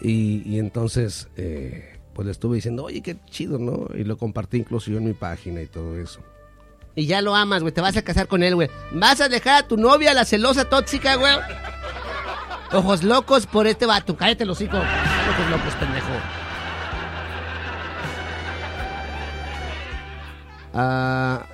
[0.02, 3.88] Y, entonces, eh, pues le estuve diciendo, oye, qué chido, ¿no?
[3.94, 6.20] Y lo compartí incluso yo en mi página y todo eso.
[6.94, 7.74] Y ya lo amas, güey.
[7.74, 8.70] Te vas a casar con él, güey.
[8.92, 11.34] Vas a dejar a tu novia, la celosa tóxica, güey.
[12.72, 14.16] Ojos locos por este vato.
[14.16, 14.76] Cállate, los hocico.
[14.76, 16.06] Ojos locos, pendejo.
[20.72, 21.46] Ah,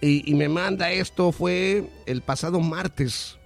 [0.00, 3.38] y, y me manda esto, fue el pasado martes.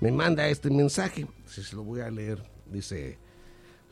[0.00, 1.26] Me manda este mensaje.
[1.46, 2.42] Si se lo voy a leer.
[2.66, 3.18] Dice: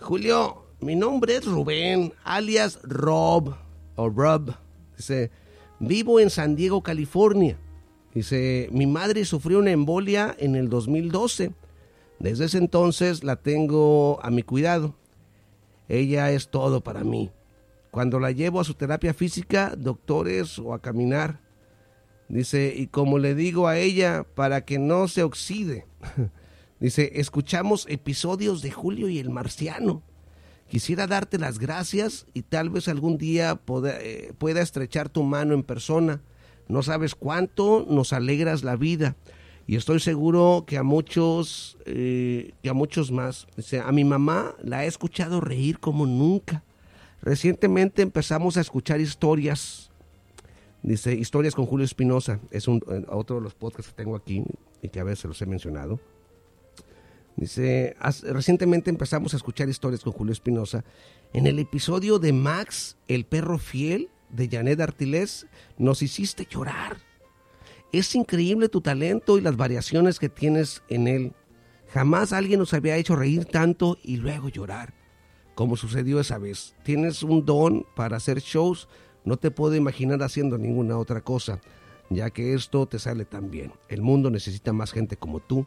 [0.01, 3.55] Julio, mi nombre es Rubén, alias Rob.
[3.97, 4.55] O Rob.
[4.97, 5.31] Dice:
[5.81, 7.59] Vivo en San Diego, California.
[8.15, 11.53] Dice: Mi madre sufrió una embolia en el 2012.
[12.19, 14.95] Desde ese entonces la tengo a mi cuidado.
[15.89, 17.31] Ella es todo para mí.
[17.91, 21.41] Cuando la llevo a su terapia física, doctores o a caminar.
[22.29, 25.87] Dice, y como le digo a ella, para que no se oxide.
[26.81, 30.03] Dice, escuchamos episodios de Julio y el Marciano.
[30.69, 35.63] Quisiera darte las gracias y tal vez algún día eh, pueda estrechar tu mano en
[35.63, 36.21] persona.
[36.69, 39.15] No sabes cuánto nos alegras la vida.
[39.69, 43.47] Y estoy seguro que a muchos, eh, que a muchos más.
[43.57, 46.63] Dice, a mi mamá la he escuchado reír como nunca.
[47.23, 49.91] Recientemente empezamos a escuchar historias.
[50.83, 52.41] Dice, historias con Julio Espinosa.
[52.51, 54.45] Es un, eh, otro de los podcasts que tengo aquí
[54.83, 56.01] y que a veces los he mencionado.
[57.37, 60.85] Dice, "As- recientemente empezamos a escuchar historias con Julio Espinosa.
[61.33, 65.47] En el episodio de Max, el perro fiel, de Janet Artilés,
[65.79, 66.97] nos hiciste llorar.
[67.93, 71.33] Es increíble tu talento y las variaciones que tienes en él.
[71.93, 74.93] Jamás alguien nos había hecho reír tanto y luego llorar,
[75.55, 76.75] como sucedió esa vez.
[76.83, 78.89] Tienes un don para hacer shows,
[79.25, 81.61] no te puedo imaginar haciendo ninguna otra cosa,
[82.11, 83.73] ya que esto te sale tan bien.
[83.89, 85.67] El mundo necesita más gente como tú.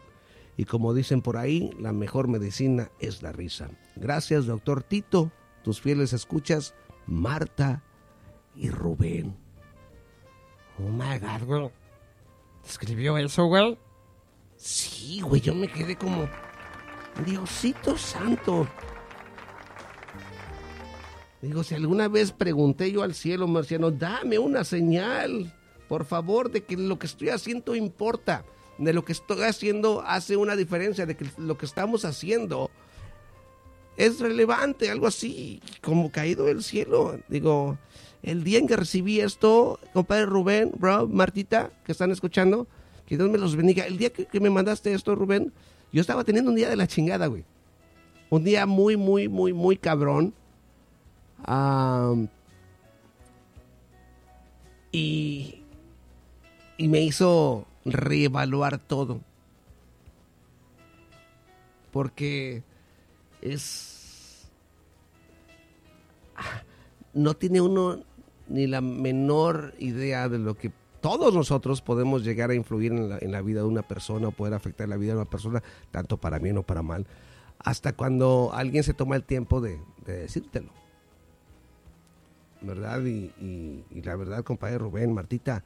[0.60, 3.70] Y como dicen por ahí, la mejor medicina es la risa.
[3.96, 5.32] Gracias, doctor Tito,
[5.64, 6.76] tus fieles escuchas,
[7.08, 7.82] Marta
[8.58, 9.38] y Rubén.
[10.78, 11.70] Oh my god, güey.
[12.62, 13.78] ¿Te escribió eso, güey?
[14.58, 16.28] Sí, güey, yo me quedé como.
[17.26, 18.68] Diosito santo.
[21.42, 25.56] Digo, si alguna vez pregunté yo al cielo, marciano, dame una señal,
[25.88, 28.44] por favor, de que lo que estoy haciendo importa,
[28.80, 32.72] de lo que estoy haciendo hace una diferencia, de que lo que estamos haciendo
[33.98, 37.20] es relevante, algo así, como caído del cielo.
[37.28, 37.78] Digo,
[38.24, 42.68] el día en que recibí esto, compadre Rubén, bro, Martita, que están escuchando,
[43.06, 43.86] que Dios me los bendiga.
[43.86, 45.52] El día que, me mandaste esto, Rubén,
[45.92, 47.44] yo estaba teniendo un día de la chingada, güey.
[48.30, 50.34] Un día muy, muy, muy, muy cabrón.
[51.44, 52.30] Am,
[54.94, 55.64] y,
[56.78, 59.22] y me hizo reevaluar todo.
[61.92, 62.64] Porque
[63.42, 64.50] es...
[66.36, 66.64] ah,
[67.14, 68.04] No tiene uno
[68.48, 70.72] ni la menor idea de lo que
[71.02, 74.90] todos nosotros podemos llegar a influir en la, vida de una persona o poder afectar
[74.90, 77.06] la vida de una persona, tanto para bien o para mal,
[77.60, 80.72] hasta cuando alguien se toma el tiempo de, de decírtelo.
[82.62, 83.02] ¿Verdad?
[83.06, 83.32] Y-
[83.90, 85.64] y la verdad, compadre Rubén, Martita,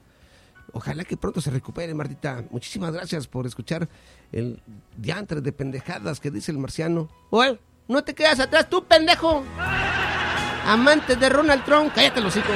[0.71, 2.43] ojalá que pronto se recupere, Martita.
[2.49, 3.89] Muchísimas gracias por escuchar
[4.31, 4.61] el
[4.97, 7.09] diantre de pendejadas que dice el marciano.
[7.31, 9.43] Güey, no te quedas atrás tú, pendejo.
[10.65, 12.55] Amante de Ronald Trump, cállate los hijos.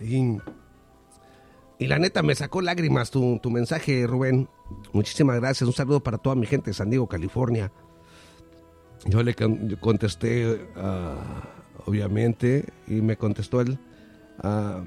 [0.00, 0.38] Y
[1.78, 4.48] Y la neta me sacó lágrimas tu, mensaje, Rubén.
[4.92, 5.66] Muchísimas gracias.
[5.66, 7.70] Un saludo para toda mi gente de San Diego, California.
[9.04, 9.34] Yo le
[9.80, 11.48] contesté, ah,
[11.88, 13.78] obviamente, y me contestó él.
[14.42, 14.84] ah,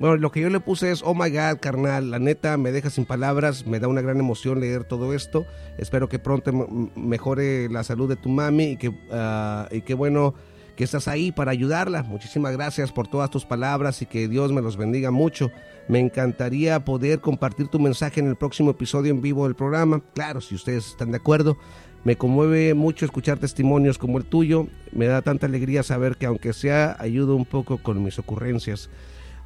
[0.00, 2.90] bueno, lo que yo le puse es, oh my God, carnal, la neta me deja
[2.90, 5.46] sin palabras, me da una gran emoción leer todo esto.
[5.78, 6.52] Espero que pronto
[6.96, 10.34] mejore la salud de tu mami y que, ah, y qué bueno
[10.76, 12.02] que estás ahí para ayudarla.
[12.02, 15.52] Muchísimas gracias por todas tus palabras y que Dios me los bendiga mucho.
[15.86, 20.02] Me encantaría poder compartir tu mensaje en el próximo episodio en vivo del programa.
[20.14, 21.56] Claro, si ustedes están de acuerdo.
[22.04, 24.68] Me conmueve mucho escuchar testimonios como el tuyo.
[24.92, 28.90] Me da tanta alegría saber que aunque sea, ayudo un poco con mis ocurrencias.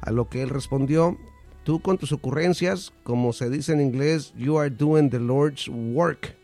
[0.01, 1.17] A lo que él respondió,
[1.63, 6.35] tú con tus ocurrencias, como se dice en inglés, you are doing the Lord's work.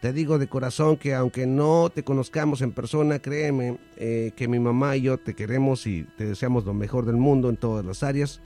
[0.00, 4.60] Te digo de corazón que aunque no te conozcamos en persona, créeme eh, que mi
[4.60, 8.04] mamá y yo te queremos y te deseamos lo mejor del mundo en todas las
[8.04, 8.40] áreas.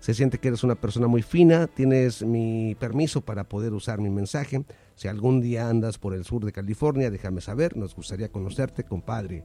[0.00, 4.10] Se siente que eres una persona muy fina, tienes mi permiso para poder usar mi
[4.10, 4.64] mensaje.
[4.94, 9.44] Si algún día andas por el sur de California, déjame saber, nos gustaría conocerte, compadre.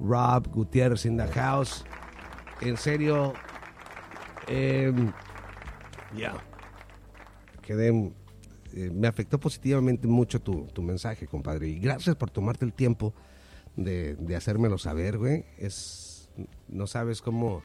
[0.00, 1.84] Rob Gutiérrez in the house.
[2.60, 3.34] En serio,
[4.48, 4.92] eh,
[6.16, 6.34] ya.
[7.60, 8.12] Quedé
[8.74, 11.68] eh, me afectó positivamente mucho tu, tu mensaje, compadre.
[11.68, 13.12] Y gracias por tomarte el tiempo
[13.76, 15.44] de, de hacérmelo saber, güey.
[15.58, 16.30] Es,
[16.68, 17.62] no sabes cómo,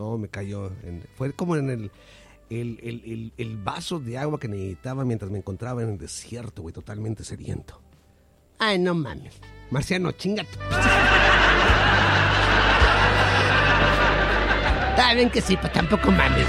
[0.00, 0.72] cómo me cayó.
[1.14, 1.90] fue como en el,
[2.48, 6.62] el, el- el- el vaso de agua que necesitaba mientras me encontraba en el desierto,
[6.62, 7.82] güey, totalmente sediento.
[8.58, 9.34] Ay, no mames.
[9.70, 10.48] Marciano, chingate.
[14.90, 16.46] Está bien que sí, pero tampoco mames.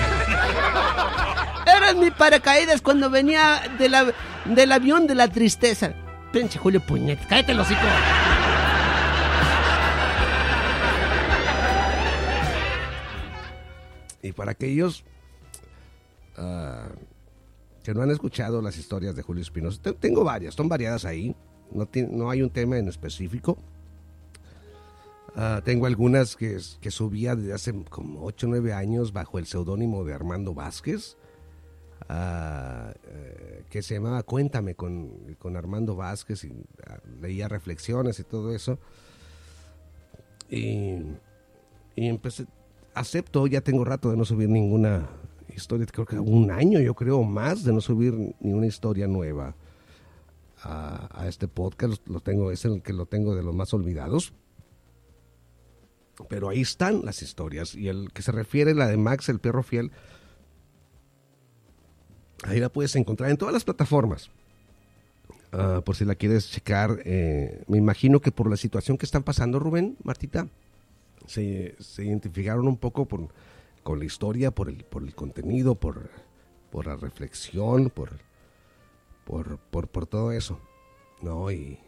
[1.65, 4.13] Eras mi paracaídas cuando venía de
[4.45, 5.93] del avión de la tristeza.
[6.31, 7.81] Pinche Julio Puñet, cállate los hocico.
[14.21, 15.03] Y para aquellos
[16.37, 16.89] ah,
[17.83, 21.35] que no han escuchado las historias de Julio Espinosa, te- tengo varias, son variadas ahí.
[21.71, 23.57] No, no hay un tema en específico.
[25.35, 29.45] Ah, tengo algunas que, que subía desde hace como 8 o 9 años bajo el
[29.45, 31.15] seudónimo de Armando Vázquez,
[32.09, 36.53] eh, que se llamaba Cuéntame con, con Armando Vázquez y
[37.21, 38.77] leía reflexiones y todo eso.
[40.49, 40.97] Y,
[41.95, 42.45] y empecé,
[42.93, 45.09] acepto, ya tengo rato de no subir ninguna
[45.55, 49.55] historia, creo que un año yo creo más de no subir ninguna historia nueva
[50.63, 54.33] a, a este podcast, lo tengo, es el que lo tengo de los más olvidados.
[56.29, 57.73] Pero ahí están las historias.
[57.73, 59.91] Y el que se refiere, la de Max, el perro fiel,
[62.43, 64.29] ahí la puedes encontrar en todas las plataformas.
[65.51, 69.23] Ah, por si la quieres checar, eh, me imagino que por la situación que están
[69.23, 70.47] pasando, Rubén, Martita,
[71.27, 73.29] se, se identificaron un poco por,
[73.83, 76.09] con la historia, por el, por el contenido, por,
[76.71, 78.11] por la reflexión, por,
[79.25, 80.59] por, por, por todo eso.
[81.21, 81.79] No, y,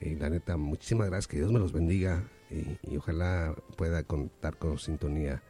[0.00, 4.78] y la neta, muchísimas gracias, que Dios me los bendiga y, ojalá pueda contar con
[4.78, 5.42] sintonía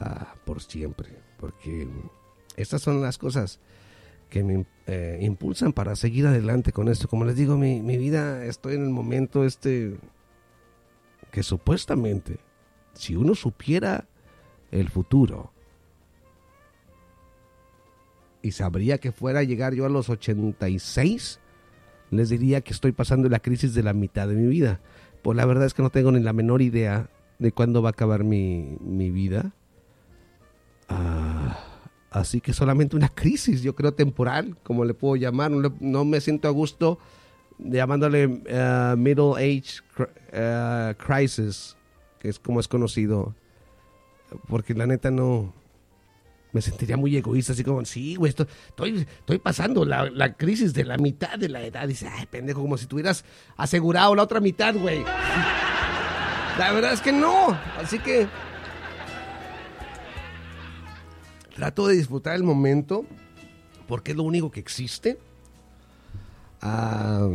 [0.00, 1.86] ah, por siempre, porque
[2.56, 3.60] estas son las cosas
[4.30, 7.08] que me eh, impulsan para seguir adelante con esto.
[7.08, 9.98] Como les digo, mi, mi vida, estoy en el momento este
[11.30, 12.40] que supuestamente,
[12.94, 14.06] si uno supiera
[14.70, 15.52] el futuro
[18.42, 21.40] y sabría que fuera a llegar yo a los 86,
[22.10, 24.80] les diría que estoy pasando la crisis de la mitad de mi vida.
[25.22, 27.92] Pues la verdad es que no tengo ni la menor idea de cuándo va a
[27.92, 29.52] acabar mi, mi vida.
[30.88, 31.58] Ah,
[32.10, 35.50] así que solamente una crisis, yo creo temporal, como le puedo llamar.
[35.50, 36.98] No, me siento a gusto
[37.64, 39.80] llamándole ah, middle age
[40.32, 41.76] ah, crisis,
[42.18, 43.34] que es como es conocido.
[44.48, 45.52] Porque la neta no,
[46.52, 50.72] me sentiría muy egoísta, así como, sí, güey, esto- estoy, estoy pasando la, la crisis
[50.72, 51.88] de la mitad de la edad.
[51.88, 53.24] Dice, ay, pendejo, como si tuvieras
[53.56, 55.04] asegurado la otra mitad, güey.
[56.58, 57.56] La verdad es que no.
[57.78, 58.26] Así que
[61.54, 63.06] trato de disfrutar el momento
[63.86, 65.18] porque es lo único que existe.
[66.62, 67.28] Ah,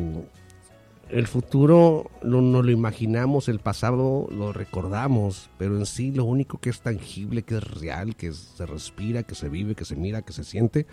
[1.09, 6.59] el futuro no, no lo imaginamos, el pasado lo recordamos, pero en sí lo único
[6.59, 10.23] que es tangible, que es real, que se respira, que se vive, que se mira,
[10.23, 10.87] que se siente,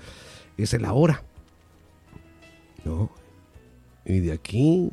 [0.57, 1.23] es el ahora.
[2.85, 3.11] ¿No?
[4.05, 4.91] Y de aquí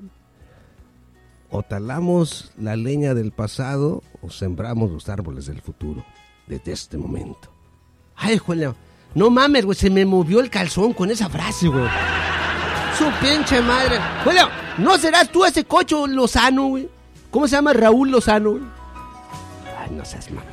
[1.50, 6.06] o talamos la leña del pasado o sembramos los árboles del futuro
[6.48, 7.52] desde este momento.
[8.16, 8.76] Ay, Julio,
[9.16, 11.88] no mames, güey, se me movió el calzón con esa frase, güey.
[13.00, 13.98] Su pinche madre.
[14.26, 16.90] Julio, ¿no serás tú ese cocho Lozano, güey?
[17.32, 18.64] ¿Cómo se llama Raúl Lozano, güey?
[19.80, 20.44] Ay, no seas mamón.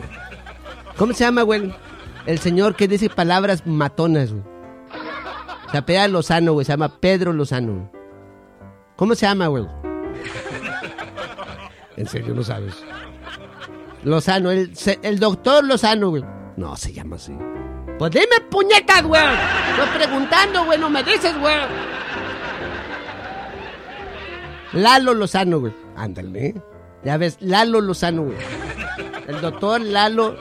[0.97, 1.74] ¿Cómo se llama, güey?
[2.24, 4.44] El señor que dice palabras matonas, güey.
[5.72, 6.64] Se apela Lozano, güey.
[6.64, 7.72] Se llama Pedro Lozano.
[7.72, 7.88] güey.
[8.94, 9.66] ¿Cómo se llama, güey?
[11.97, 12.76] En serio, no sabes.
[14.05, 16.24] Lozano, el doctor Lozano, güey.
[16.57, 17.36] No, se llama así.
[17.99, 19.22] Pues dime puñetas, güey.
[19.22, 20.78] Estoy preguntando, güey.
[20.78, 21.57] No me dices, güey.
[24.73, 25.73] Lalo Lozano, güey.
[25.97, 26.55] Ándale.
[27.05, 28.37] Ya ves, Lalo Lozano, güey.
[29.27, 30.37] El doctor Lalo.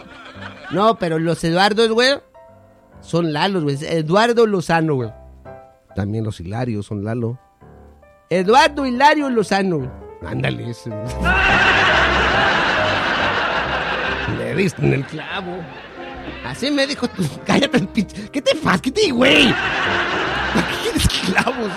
[0.71, 2.19] No, pero los Eduardos, güey.
[3.01, 3.77] Son Lalos, güey.
[3.81, 5.11] Eduardo Lozano, güey.
[5.95, 7.39] También los hilarios son Lalo.
[8.29, 9.89] Eduardo Hilario Lozano, güey.
[10.25, 10.71] Ándale.
[10.71, 10.89] ese.
[14.37, 15.57] Le diste en el clavo.
[16.45, 17.23] Así me dijo tú.
[17.45, 18.29] Cállate el pinche.
[18.31, 18.81] ¿Qué te pasa?
[18.81, 19.53] ¿Qué te güey?
[20.53, 21.71] ¿Para qué quieres clavos?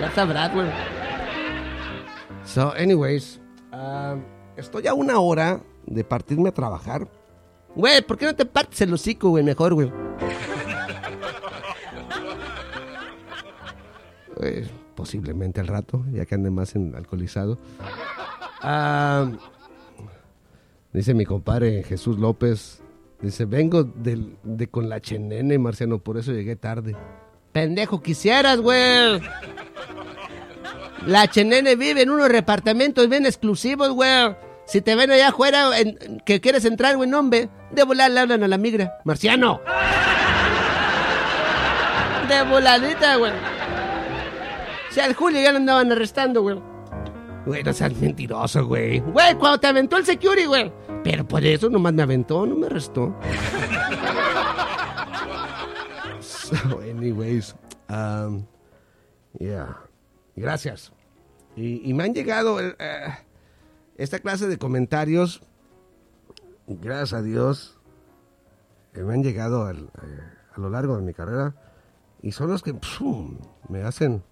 [0.00, 0.66] Ya sabrás, güey.
[2.52, 3.40] So, anyways,
[3.72, 4.24] um,
[4.56, 7.06] estoy a una hora de partirme a trabajar.
[7.76, 9.44] Güey, ¿por qué no te partes el hocico, güey?
[9.44, 9.92] Mejor, güey.
[14.42, 17.56] Eh, posiblemente al rato, ya que ande más en alcoholizado.
[18.62, 19.30] Ah,
[20.92, 22.82] dice mi compadre Jesús López.
[23.20, 26.96] Dice, vengo de con la chenene, Marciano, por eso llegué tarde.
[27.52, 29.20] Pendejo, quisieras, güey.
[31.06, 34.36] La Chenene vive en unos departamentos bien exclusivos, güey.
[34.66, 35.70] Si te ven allá afuera
[36.24, 38.98] que quieres entrar, güey, nombre, de volar le hablan a la migra.
[39.04, 39.60] Marciano.
[42.28, 43.32] De voladita, güey.
[44.90, 46.60] Si al Julio ya lo andaban arrestando, güey.
[47.46, 49.00] Güey, no seas mentiroso, güey.
[49.00, 50.70] Güey, cuando te aventó el security, güey.
[51.02, 53.16] Pero por eso nomás me aventó, no me arrestó.
[56.20, 57.54] so, anyways,
[57.88, 58.44] um,
[59.38, 59.76] yeah.
[60.40, 60.92] Gracias.
[61.56, 63.08] Y, me han llegado eh, eh,
[63.96, 65.42] esta clase de comentarios.
[66.66, 67.78] Gracias a Dios.
[68.94, 69.90] eh, me han llegado al-
[70.54, 71.54] a lo largo de mi carrera.
[72.22, 72.74] Y son los que
[73.68, 74.22] me hacen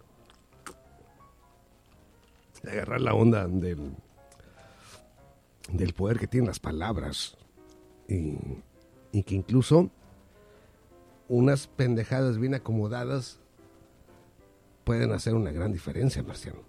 [2.68, 3.94] agarrar la onda del,
[5.72, 7.36] del poder que tienen las palabras.
[8.09, 8.36] Y,
[9.12, 9.90] y que incluso
[11.28, 13.38] unas pendejadas bien acomodadas
[14.89, 16.61] pueden hacer una gran diferencia, Marciano.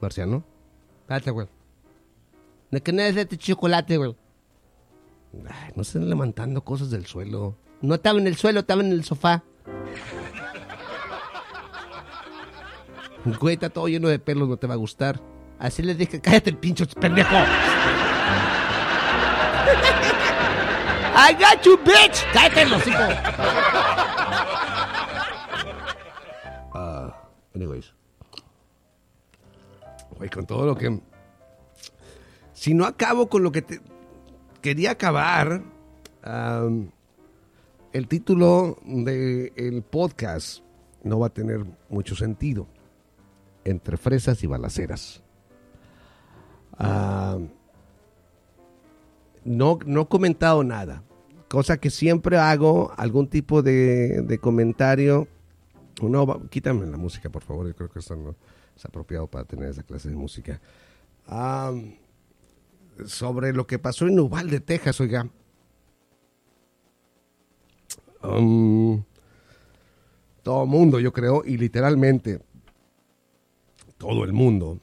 [0.00, 0.42] Marciano.
[1.02, 1.46] Espérate, güey.
[2.72, 4.16] ¿De qué no es este chocolate, güey?
[5.48, 7.56] Ay, no estén levantando cosas del suelo.
[7.80, 9.44] No estaba en el suelo, estaba en el sofá.
[13.40, 15.20] Güey, está todo lleno de pelos, no te va a gustar.
[15.60, 17.36] Así les dije, cállate el pincho, pendejo.
[21.16, 22.26] I got you, bitch.
[22.32, 24.03] Cállate el hocico.
[27.54, 27.92] Anyways.
[30.16, 31.00] Güey, con todo lo que...
[32.52, 33.80] Si no acabo con lo que te...
[34.60, 35.62] quería acabar,
[37.92, 40.62] el título del podcast
[41.02, 42.66] no va a tener mucho sentido.
[43.64, 45.22] Entre fresas y balaceras.
[49.44, 51.02] No, no he comentado nada.
[51.48, 55.28] Cosa que siempre hago, algún tipo de, de comentario.
[56.02, 57.66] No, quítame la música, por favor.
[57.66, 58.34] Yo creo que esto no
[58.76, 60.60] es apropiado para tener esa clase de música.
[63.06, 65.28] Sobre lo que pasó en Uvalde, Texas, oiga.
[68.20, 69.04] Am,
[70.42, 72.40] todo mundo, yo creo, y literalmente
[73.98, 74.80] todo el mundo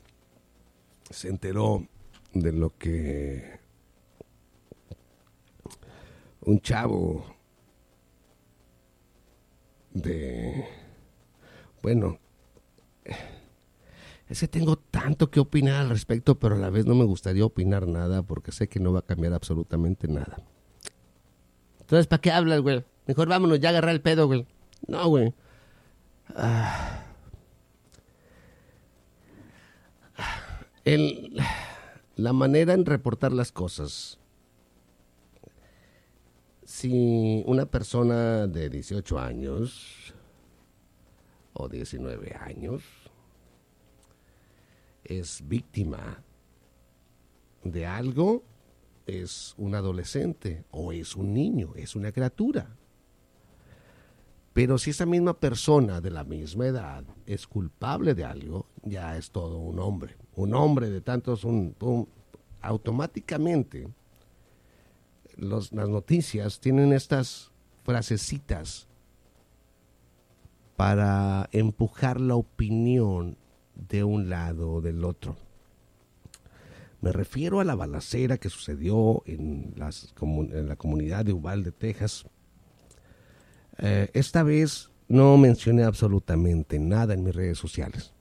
[1.10, 1.86] se enteró
[2.34, 3.60] de lo que
[6.42, 7.26] un chavo
[9.94, 10.81] de
[11.82, 12.20] bueno
[14.30, 17.46] es que tengo tanto que opinar al respecto pero a la vez no me gustaría
[17.46, 20.44] opinar nada porque sé que no va a cambiar absolutamente nada
[21.82, 22.86] Entonces, ¿para qué hablas, güey?
[23.08, 24.48] Mejor vámonos ya a agarrar el pedo, güey.
[24.88, 25.34] No, güey.
[26.36, 27.04] Ah.
[30.86, 31.38] el,
[32.16, 34.18] la manera en reportar las cosas.
[36.64, 40.14] Si una persona de 18 años
[41.54, 42.84] o 19 años
[45.04, 46.24] es víctima
[47.64, 48.44] de algo,
[49.06, 52.76] es un adolescente o es un niño, es una criatura.
[54.54, 59.32] Pero si esa misma persona de la misma edad es culpable de algo, ya es
[59.32, 60.18] todo un hombre.
[60.36, 62.08] Un hombre de tantos, un, un-
[62.62, 63.88] automáticamente
[65.38, 67.52] los- las noticias tienen estas
[67.84, 68.88] frasecitas
[70.82, 73.38] para empujar la opinión
[73.76, 75.38] de un lado o del otro.
[77.02, 82.26] Me refiero a la balacera que sucedió en, la comunidad de Uvalde, Texas.
[83.78, 88.16] Eh, esta vez no mencioné absolutamente nada en mis redes sociales.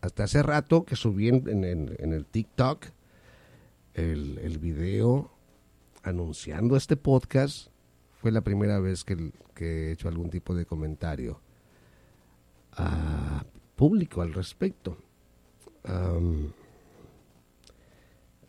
[0.00, 2.86] Hasta hace rato que subí en, el TikTok
[3.92, 5.30] el video
[6.02, 7.68] anunciando este podcast,
[8.22, 11.40] fue la primera vez que, he hecho algún tipo de comentario
[12.74, 13.44] ah,
[13.74, 14.96] público al respecto.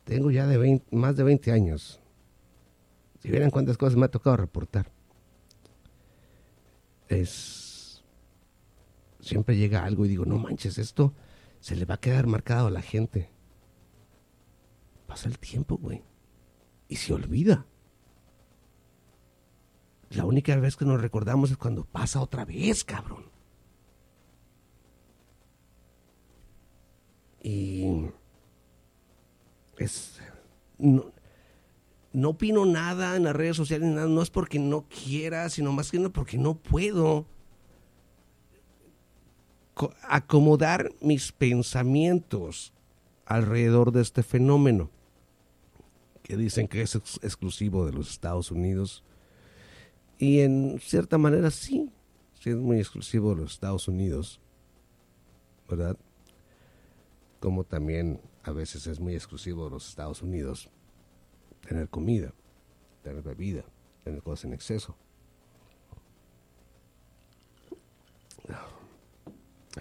[0.04, 2.00] Tengo ya de 20 más de 20 años.
[3.18, 4.92] Si vieran cuántas cosas me ha tocado reportar.
[7.08, 8.04] Es.
[9.18, 11.14] Siempre llega algo y digo, no manches, esto
[11.58, 13.28] se le va a quedar marcado a la gente.
[15.08, 16.04] Pasa el tiempo, güey.
[16.86, 17.66] Y se olvida.
[20.24, 23.26] La única vez que nos recordamos es cuando pasa otra vez, cabrón.
[27.42, 28.06] Y
[29.76, 30.18] es
[30.78, 31.12] no,
[32.14, 35.90] no opino nada en las redes sociales, nada, no es porque no quiera, sino más
[35.90, 37.26] que nada porque no puedo
[39.74, 42.72] co- acomodar mis pensamientos
[43.26, 44.88] alrededor de este fenómeno
[46.22, 49.04] que dicen que es ex- exclusivo de los Estados Unidos
[50.24, 51.92] y en cierta manera sí,
[52.40, 54.40] sí es muy exclusivo de los Estados Unidos,
[55.68, 55.98] ¿verdad?
[57.40, 60.70] Como también a veces es muy exclusivo de los Estados Unidos
[61.68, 62.32] tener comida,
[63.02, 63.64] tener bebida,
[64.02, 64.96] tener cosas en exceso.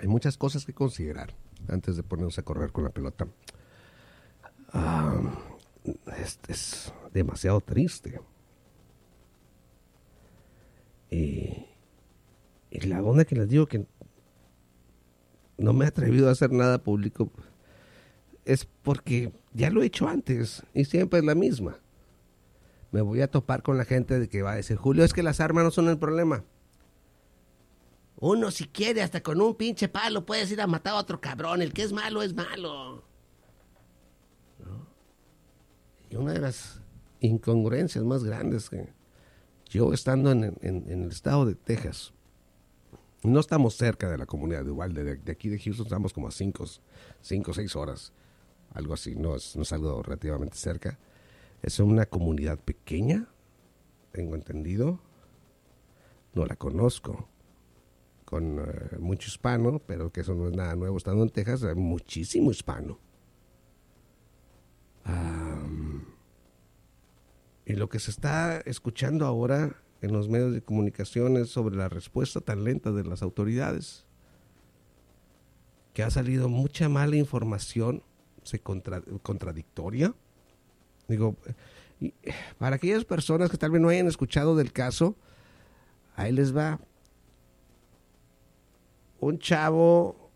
[0.02, 1.34] Hay muchas cosas que considerar
[1.70, 3.28] antes de ponernos a correr con la pelota.
[4.74, 5.22] Ah,
[6.18, 8.20] es, es demasiado triste.
[11.14, 13.86] Y la onda que les digo que
[15.58, 17.32] no me he atrevido a hacer nada público
[18.46, 21.80] es porque ya lo he hecho antes y siempre es la misma.
[22.92, 25.24] Me voy a topar con la gente de que va a decir, Julio, es que
[25.24, 26.44] las armas no son el problema.
[28.18, 31.62] Uno si quiere, hasta con un pinche palo puedes ir a matar a otro cabrón.
[31.62, 33.04] El que es malo es malo.
[36.10, 36.80] Y una de las
[37.20, 38.88] incongruencias más grandes que
[39.74, 42.14] yo estando en, el estado de Texas,
[43.24, 46.32] no estamos cerca de la comunidad de Uvalde, de, aquí de Houston estamos como a
[46.32, 48.14] 5 o 6 horas,
[48.74, 51.00] algo así, no es, no es algo relativamente cerca.
[51.64, 53.28] Es una comunidad pequeña,
[54.12, 55.00] tengo entendido,
[56.36, 57.28] no la conozco,
[58.26, 61.76] con eh, mucho hispano, pero que eso no es nada nuevo estando en Texas, hay
[61.76, 63.00] muchísimo hispano.
[65.06, 65.53] Am,
[67.66, 71.88] y lo que se está escuchando ahora en los medios de comunicación es sobre la
[71.90, 74.06] respuesta tan lenta de las autoridades,
[75.94, 78.04] que ha salido mucha mala información,
[78.44, 80.14] se contra- contradictoria.
[81.08, 81.36] Digo,
[82.58, 85.16] para aquellas personas que tal vez no hayan escuchado del caso,
[86.16, 86.80] ahí les va.
[89.20, 90.32] Un chavo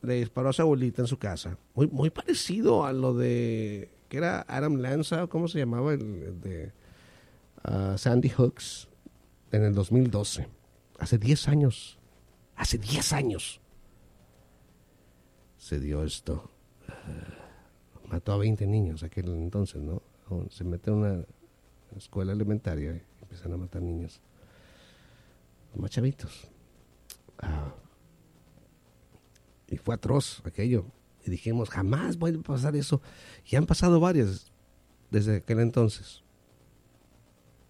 [0.00, 1.58] le disparó a su abuelita en su casa.
[1.74, 3.90] Muy, muy parecido a lo de.
[4.12, 5.94] Que era Adam Lanza, ¿cómo se llamaba?
[5.94, 6.70] El, de
[7.64, 8.86] ah, Sandy Hooks
[9.52, 10.46] en el 2012.
[10.98, 11.98] Hace 10 años.
[12.54, 13.62] Hace 10 años.
[15.56, 16.50] Se dio esto.
[16.88, 16.92] Ah,
[18.10, 20.02] mató a 20 niños aquel entonces, ¿no?
[20.50, 21.24] Se metió en una
[21.96, 24.20] escuela elementaria y empezaron a matar niños.
[25.74, 26.50] Más chavitos.
[27.38, 27.72] Ah,
[29.68, 30.84] y fue atroz aquello.
[31.24, 33.00] Y dijimos, jamás vuelve a pasar eso.
[33.46, 34.50] Y han pasado varias
[35.10, 36.22] desde aquel entonces.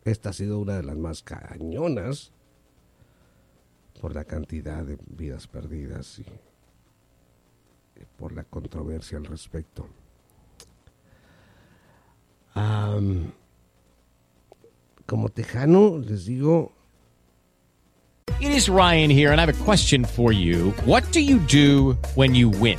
[0.04, 2.32] Esta ha sido una de las más cañonas
[4.00, 9.86] por la cantidad de vidas perdidas y, y por la controversia al respecto.
[12.54, 13.32] Am,
[15.06, 16.72] como tejano, les digo,
[18.40, 20.70] It is Ryan here, and I have a question for you.
[20.84, 22.78] What do you do when you win?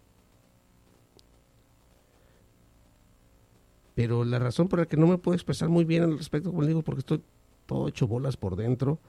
[3.95, 6.65] Pero la razón por la que no me puedo expresar muy bien al respecto, como
[6.65, 7.21] digo, porque estoy
[7.65, 8.99] todo hecho bolas por dentro.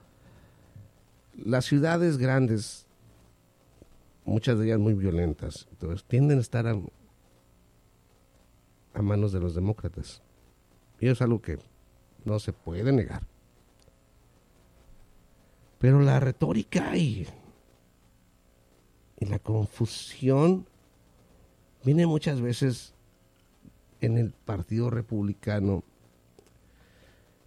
[1.35, 2.85] Las ciudades grandes,
[4.25, 6.79] muchas de ellas muy violentas, entonces tienden a estar a-
[8.93, 10.21] a manos de los demócratas.
[10.99, 11.57] Y es algo que
[12.25, 13.23] no se puede negar.
[15.79, 17.27] Pero la retórica y,
[19.19, 20.65] y la confusión
[21.83, 22.92] viene muchas veces
[24.05, 25.83] en el Partido Republicano.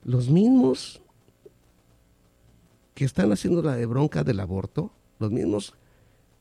[0.03, 1.01] Los mismos
[2.95, 5.75] que están haciendo la de bronca del aborto, los mismos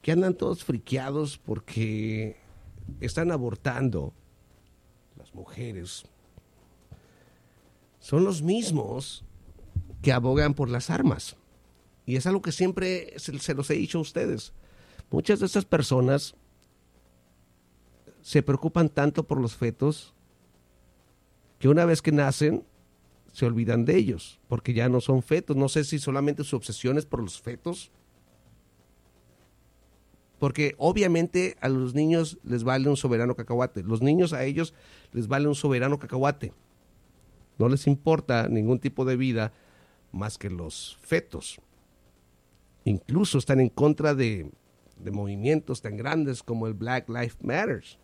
[0.02, 2.38] que andan todos friqueados porque
[3.02, 4.14] están abortando
[5.18, 6.06] las mujeres,
[8.00, 9.26] son los mismos
[10.02, 11.36] que abogan por las armas.
[12.06, 14.54] Y es algo que siempre se, se los he dicho a ustedes.
[15.10, 16.36] Muchas de estas personas
[18.26, 20.16] se preocupan tanto por los fetos
[21.60, 22.66] que una vez que nacen
[23.32, 25.56] se olvidan de ellos, porque ya no son fetos.
[25.56, 27.92] No sé si solamente su obsesión es por los fetos,
[30.40, 33.84] porque obviamente a los niños les vale un soberano cacahuate.
[33.84, 34.74] Los niños a ellos
[35.12, 36.52] les vale un soberano cacahuate.
[37.60, 39.54] No les importa ningún tipo de vida
[40.12, 41.62] más que los fetos.
[42.86, 44.50] Incluso están en contra de,
[44.98, 48.00] de movimientos tan grandes como el Black Lives Matters.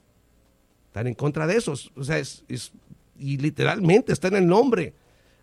[0.91, 1.89] Están en contra de esos.
[1.95, 2.73] O sea, es, es,
[3.17, 4.93] y literalmente está en el nombre.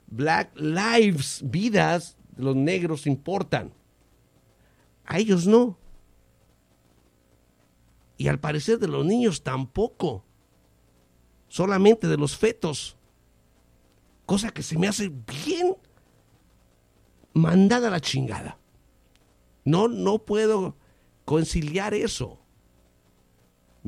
[0.06, 3.72] Black Lives, vidas los negros importan.
[5.06, 5.78] A ellos no.
[8.18, 10.22] Y al parecer de los niños tampoco.
[11.48, 12.98] Solamente de los fetos.
[14.26, 15.76] Cosa que se me hace bien
[17.32, 18.58] mandada la chingada.
[19.64, 20.76] No, no puedo
[21.24, 22.38] conciliar eso.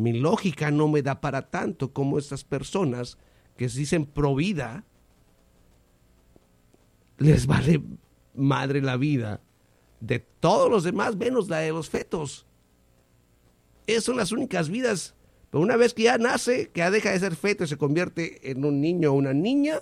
[0.00, 3.18] Mi lógica no me da para tanto como estas personas
[3.56, 4.84] que se dicen pro vida,
[7.18, 7.82] les vale
[8.34, 9.40] madre la vida
[10.00, 12.46] de todos los demás, menos la de los fetos.
[13.86, 15.14] Esas son las únicas vidas.
[15.50, 18.50] Pero una vez que ya nace, que ya deja de ser feto y se convierte
[18.50, 19.80] en un niño o una niña,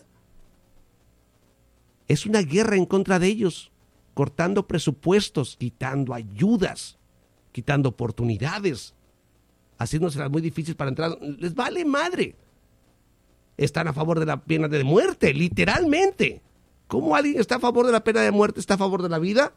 [2.09, 3.70] es una guerra en contra de ellos,
[4.15, 6.99] cortando presupuestos, quitando ayudas,
[7.53, 8.95] quitando oportunidades,
[9.78, 11.18] haciéndoselas muy difíciles para entrar.
[11.20, 12.36] Les vale madre.
[13.56, 16.42] Están a favor de la pena de muerte, literalmente.
[16.86, 19.18] ¿Cómo alguien está a favor de la pena de muerte, está a favor de la
[19.18, 19.52] vida?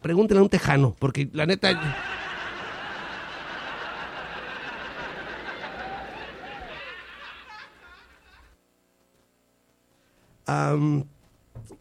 [0.00, 1.80] Pregúntenle a un tejano, porque la neta...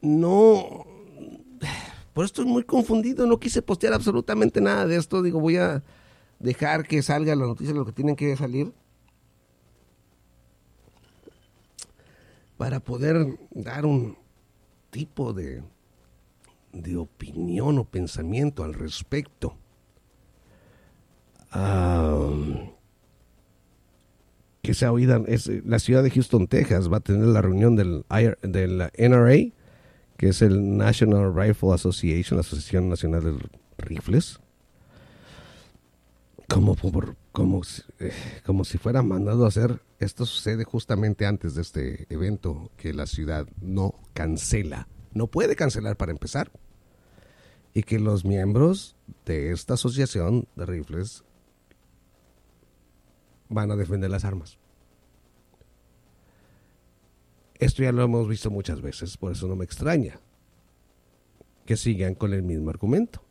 [0.02, 0.86] No,
[2.14, 5.84] por esto estoy muy confundido, no quise postear absolutamente nada de esto, digo, voy a
[6.40, 8.74] dejar que salga la noticia lo que tienen que salir
[12.58, 14.18] para poder dar un
[14.90, 15.64] tipo de,
[16.74, 19.56] de opinión o pensamiento al respecto.
[21.54, 22.72] Um,
[24.62, 27.76] que se ha oído, es la ciudad de Houston, Texas, va a tener la reunión
[27.76, 28.06] del,
[28.42, 29.54] del NRA,
[30.18, 34.42] que es el National Rifle Association, la Asociación Nacional de Rifles,
[36.48, 37.62] como, por, como,
[38.00, 38.12] eh,
[38.46, 39.82] como si fuera mandado a hacer.
[40.00, 45.98] Esto sucede justamente antes de este evento que la ciudad no cancela, no puede cancelar
[45.98, 46.52] para empezar,
[47.74, 48.96] y que los miembros
[49.26, 51.24] de esta asociación de rifles
[53.50, 54.58] van a defender las armas.
[57.60, 60.20] Esto ya lo hemos visto muchas veces, por eso no me extraña
[61.66, 63.27] que sigan con el mismo argumento.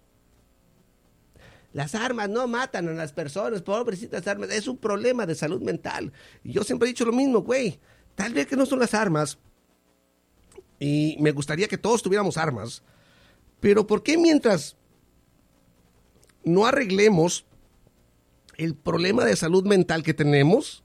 [1.77, 6.11] Las armas no matan a las personas, pobrecitas armas, es un problema de salud mental.
[6.43, 7.79] Y yo siempre he dicho lo mismo, güey,
[8.15, 9.37] tal vez que no son las armas,
[10.81, 12.83] y me gustaría que todos tuviéramos armas,
[13.61, 14.75] pero ¿por qué mientras
[16.45, 17.45] no arreglemos
[18.57, 20.83] el problema de salud mental que tenemos,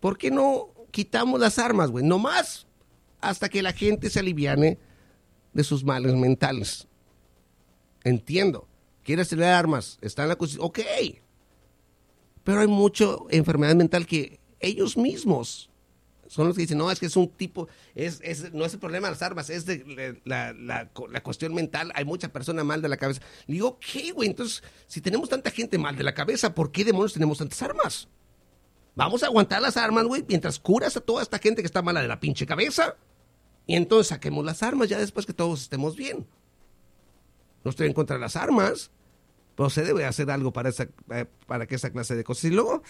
[0.00, 2.04] ¿por qué no quitamos las armas, güey?
[2.04, 2.66] No más
[3.22, 4.78] hasta que la gente se aliviane
[5.54, 6.86] de sus males mentales.
[8.04, 8.66] Entiendo.
[9.10, 10.68] Quieres tener armas, está en la constitución.
[10.68, 11.18] Ok.
[12.44, 15.68] Pero hay mucha enfermedad mental que ellos mismos
[16.28, 17.66] son los que dicen, no, es que es un tipo,
[17.96, 21.90] es, es, no es el problema de las armas, es de la, la, cuestión mental,
[21.96, 23.20] hay mucha persona mal de la cabeza.
[23.48, 26.84] Le digo, ok, güey, entonces, si tenemos tanta gente mal de la cabeza, ¿por qué
[26.84, 28.06] demonios tenemos tantas armas?
[28.94, 32.00] Vamos a aguantar las armas, güey, mientras curas a toda esta gente que está mala
[32.00, 32.94] de la pinche cabeza.
[33.66, 36.28] Y entonces saquemos las armas ya después que todos estemos bien.
[37.64, 38.92] No estoy en contra de las armas,
[39.60, 40.88] pero se debe hacer algo para, esa,
[41.46, 42.44] para que esa clase de cosas.
[42.44, 42.82] Y luego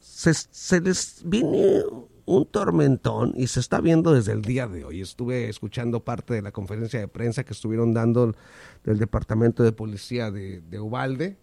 [0.00, 1.84] se, les viene
[2.24, 5.02] un tormentón y se está viendo desde el día de hoy.
[5.02, 8.34] Estuve escuchando parte de la conferencia de prensa que estuvieron dando
[8.82, 11.38] del Departamento de Policía de, de Ubalde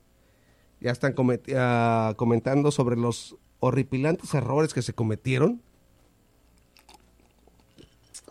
[0.81, 1.15] ya están
[1.55, 5.61] ah, comentando sobre los horripilantes errores que se cometieron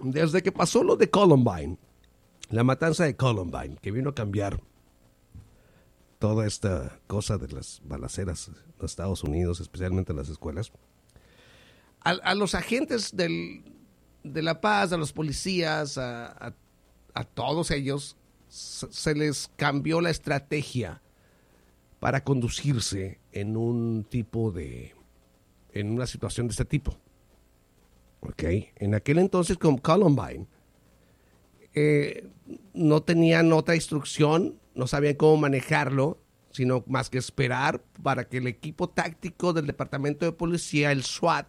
[0.03, 1.79] desde que pasó lo de Columbine,
[2.51, 4.61] la matanza de Columbine, que vino a cambiar
[6.19, 10.73] toda esta cosa de las balaceras en Estados Unidos, especialmente en las escuelas.
[12.01, 13.63] A, los agentes de
[14.43, 16.55] la paz, a los policías, a
[17.35, 18.17] todos ellos,
[18.49, 21.01] se, se les cambió la estrategia
[21.99, 24.95] para conducirse en un tipo de,
[25.73, 26.97] en una situación de este tipo.
[28.21, 28.43] ¿Ok?
[28.77, 30.47] En aquel entonces con Columbine,
[31.75, 32.29] eh,
[32.73, 36.19] no tenían otra instrucción, no sabían cómo manejarlo,
[36.51, 41.47] sino más que esperar para que el equipo táctico del departamento de policía, el SWAT,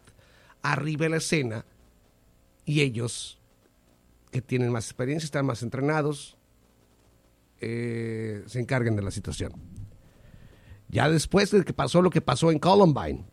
[0.62, 1.64] arribe a la escena
[2.64, 3.40] y ellos,
[4.32, 6.36] que tienen más experiencia, están más entrenados,
[7.60, 9.52] eh, se encarguen de la situación.
[10.88, 13.24] Ya después de que pasó lo que pasó en Columbine,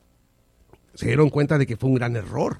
[0.93, 2.59] se dieron cuenta de que fue un gran error.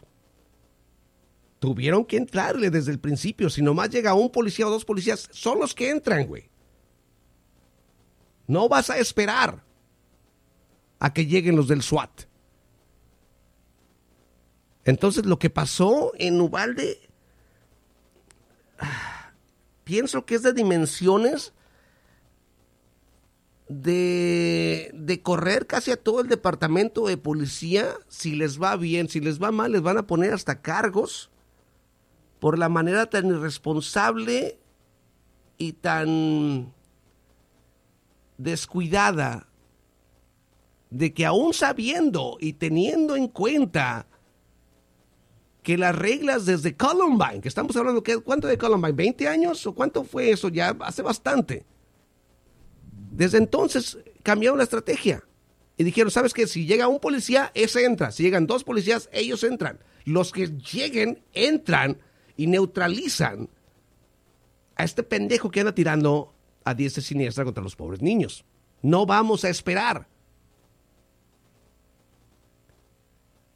[1.64, 3.50] Tuvieron que entrarle desde el principio.
[3.50, 6.50] Si nomás llega un policía o dos policías, son los que entran, güey.
[8.48, 9.64] No vas a esperar
[11.00, 12.24] a que lleguen los del SWAT.
[14.84, 17.00] Entonces lo que pasó en Ubalde,
[19.86, 21.54] pienso que es de dimensiones
[23.70, 27.96] de, de correr casi a todo el departamento de policía.
[28.10, 31.30] Si les va bien, si les va mal, les van a poner hasta cargos
[32.44, 34.60] por la manera tan irresponsable
[35.58, 36.74] y tan
[38.38, 39.48] descuidada
[40.90, 44.08] de que aún sabiendo y teniendo en cuenta
[45.62, 48.94] que las reglas desde Columbine, que estamos hablando, ¿qué- ¿cuánto de Columbine?
[48.94, 50.50] ¿20 años o cuánto fue eso?
[50.50, 51.66] Ya hace bastante.
[53.14, 55.24] Desde entonces cambiaron la estrategia
[55.78, 56.46] y dijeron, ¿sabes qué?
[56.46, 58.12] Si llega un policía, ese entra.
[58.12, 59.80] Si llegan dos policías, ellos entran.
[60.04, 62.00] Los que lleguen, entran
[62.38, 63.50] y neutralizan
[64.76, 66.34] a este pendejo que anda tirando
[66.64, 68.46] a diestra y siniestra contra los pobres niños.
[68.82, 70.08] No vamos a esperar.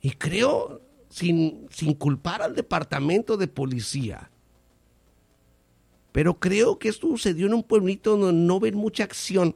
[0.02, 4.32] Y creo, sin, sin culpar al departamento de policía,
[6.12, 9.56] pero creo que esto sucedió en un pueblito donde no ven mucha acción,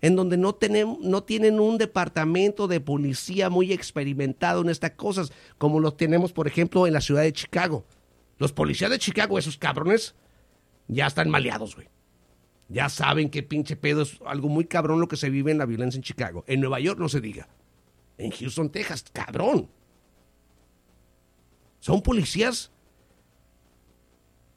[0.00, 5.32] en donde no, tenemos, no tienen un departamento de policía muy experimentado en estas cosas,
[5.56, 7.84] como lo tenemos, por ejemplo, en la ciudad de Chicago.
[8.38, 10.14] Los policías de Chicago, esos cabrones,
[10.88, 11.88] ya están maleados, güey.
[12.68, 15.66] Ya saben que pinche pedo es algo muy cabrón lo que se vive en la
[15.66, 16.44] violencia en Chicago.
[16.46, 17.48] En Nueva York no se diga.
[18.16, 19.68] En Houston, Texas, cabrón.
[21.80, 22.70] Son policías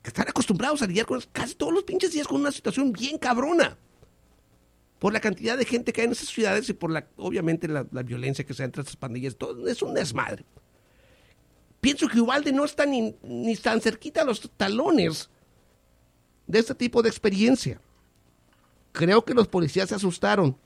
[0.02, 3.18] que están acostumbrados a lidiar con casi todos los pinches días con una situación bien
[3.18, 3.76] cabrona.
[4.98, 7.84] Por la cantidad de gente que hay en esas ciudades y por la, obviamente, la,
[7.84, 9.36] violencia que se da entre estas pandillas.
[9.36, 10.44] Todo es un desmadre.
[11.80, 15.30] Pienso que Ubalde no está ni, ni tan cerquita a los talones
[16.46, 17.80] de este tipo de experiencia.
[18.92, 20.56] Creo que los policías se asustaron.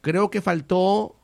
[0.00, 1.16] Creo que faltó,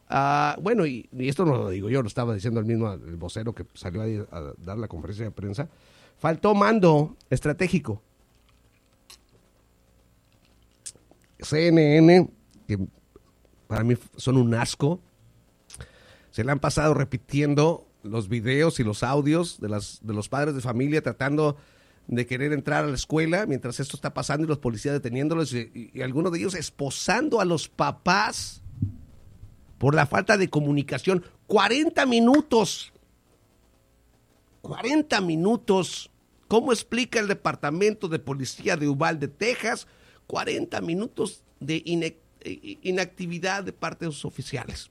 [0.61, 3.55] bueno, y, y esto no lo digo yo, lo estaba diciendo el mismo el vocero
[3.55, 5.69] que salió a, a dar la conferencia de prensa.
[6.19, 8.03] Faltó mando estratégico.
[11.41, 12.31] CNN,
[12.67, 12.79] que
[13.67, 15.01] para mí son un asco,
[16.31, 20.55] se le han pasado repitiendo los videos y los audios de, las, de los padres
[20.55, 21.57] de familia tratando
[22.07, 25.91] de querer entrar a la escuela mientras esto está pasando y los policías deteniéndolos y,
[25.95, 28.63] y- algunos de ellos esposando a los papás
[29.79, 31.25] por la falta de comunicación.
[31.47, 32.93] 40 minutos.
[34.63, 36.11] 40 minutos.
[36.49, 39.87] ¿Cómo explica el Departamento de Policía de Uvalde, Texas?
[40.27, 41.83] 40 minutos de
[42.83, 44.89] inactividad de parte de sus oficiales.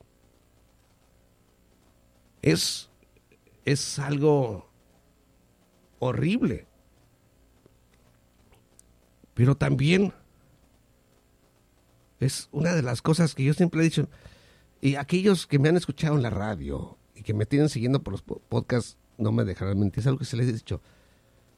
[2.42, 2.90] Es,
[3.64, 4.70] es algo
[5.98, 6.66] horrible.
[9.34, 10.12] Pero también
[12.20, 14.08] es una de las cosas que yo siempre he dicho.
[14.80, 18.12] Y aquellos que me han escuchado en la radio y que me tienen siguiendo por
[18.12, 20.00] los po- podcasts no me dejarán mentir.
[20.00, 20.80] Es algo que se les he dicho.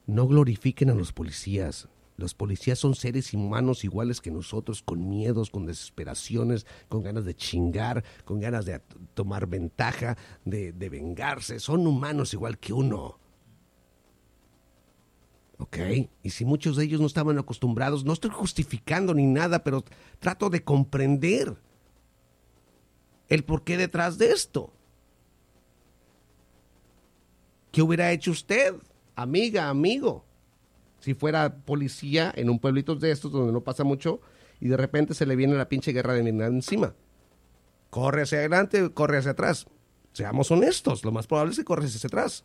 [0.05, 1.87] No glorifiquen a los policías.
[2.17, 7.35] Los policías son seres humanos iguales que nosotros, con miedos, con desesperaciones, con ganas de
[7.35, 8.81] chingar, con ganas de
[9.13, 11.59] tomar ventaja, de vengarse.
[11.59, 13.19] Son humanos igual que uno.
[15.59, 15.77] ¿Ok?
[16.21, 19.83] Y si muchos de ellos no estaban acostumbrados, no estoy justificando ni nada, pero
[20.19, 21.55] trato de comprender
[23.27, 24.71] el porqué detrás de esto.
[27.71, 28.75] ¿Qué hubiera hecho usted,
[29.15, 30.25] amiga, amigo,
[30.99, 34.21] si fuera policía en un pueblito de estos donde no pasa mucho
[34.59, 36.95] y de repente se le viene la pinche guerra de Vietnam encima.
[37.89, 39.67] Corre hacia adelante, corre hacia atrás.
[40.13, 42.43] Seamos honestos, lo más probable es que corres hacia atrás.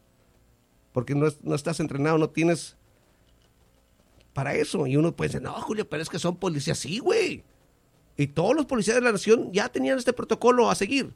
[0.93, 2.77] Porque no, no estás entrenado, no tienes
[4.35, 4.87] para eso.
[4.87, 6.79] Y uno puede decir, no, Julio, pero es que son policías.
[6.79, 7.45] Sí, güey.
[8.17, 11.15] Y todos los policías de la nación ya tenían este protocolo a seguir.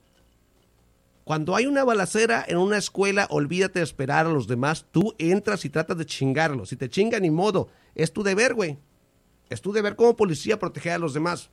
[1.26, 4.86] Cuando hay una balacera en una escuela, olvídate de esperar a los demás.
[4.92, 6.68] Tú entras y tratas de chingarlos.
[6.68, 7.66] Si te chingan, ni modo.
[7.96, 8.78] Es tu deber, güey.
[9.50, 11.50] Es tu deber como policía proteger a los demás.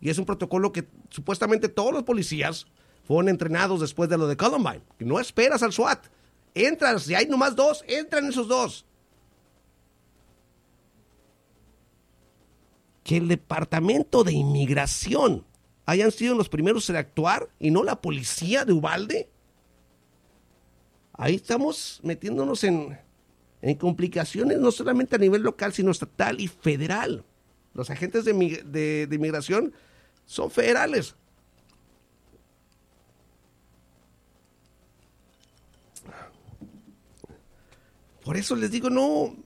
[0.00, 2.68] Y es un protocolo que supuestamente todos los policías
[3.02, 4.84] fueron entrenados después de lo de Columbine.
[5.00, 6.06] No esperas al SWAT.
[6.54, 8.86] Entras, si hay nomás dos, entran esos dos.
[13.02, 15.44] Que el departamento de inmigración
[15.86, 19.28] hayan sido los primeros en actuar y no la policía de Ubalde.
[21.12, 22.98] Ahí estamos metiéndonos en,
[23.62, 27.24] en complicaciones no solamente a nivel local, sino estatal y federal.
[27.74, 29.06] Los agentes de, de-
[30.26, 31.14] son federales.
[38.24, 39.36] Por eso les digo, no,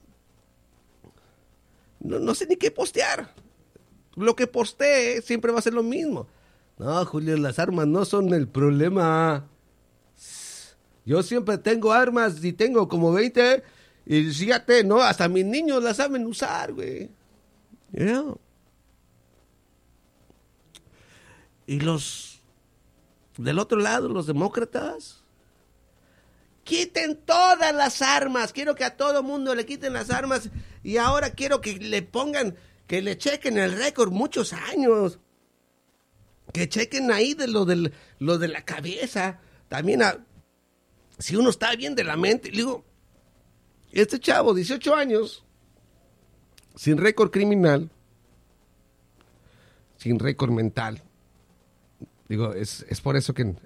[1.99, 3.33] no, no sé ni qué postear.
[4.19, 6.27] Lo que postee siempre va a ser lo mismo.
[6.77, 9.47] No, Julio, las armas no son el problema.
[11.05, 13.63] Yo siempre tengo armas y tengo como 20.
[14.05, 15.01] Y fíjate, ¿no?
[15.01, 17.09] Hasta mis niños las saben usar, güey.
[17.91, 18.23] Ya.
[21.65, 22.41] Y los
[23.37, 25.23] del otro lado, los demócratas,
[26.63, 28.51] quiten todas las armas.
[28.51, 30.49] Quiero que a todo mundo le quiten las armas.
[30.83, 32.55] Y ahora quiero que le pongan,
[32.89, 35.19] que le chequen el récord muchos años.
[36.51, 39.39] Que chequen ahí de lo, del, lo de la cabeza.
[39.67, 40.25] También, a-
[41.19, 42.49] si uno está bien de la mente.
[42.49, 42.83] Digo,
[43.91, 45.45] este chavo, 18 años,
[46.75, 47.91] sin récord criminal,
[49.97, 51.03] sin récord mental.
[52.27, 53.59] Digo, es, es por eso que en,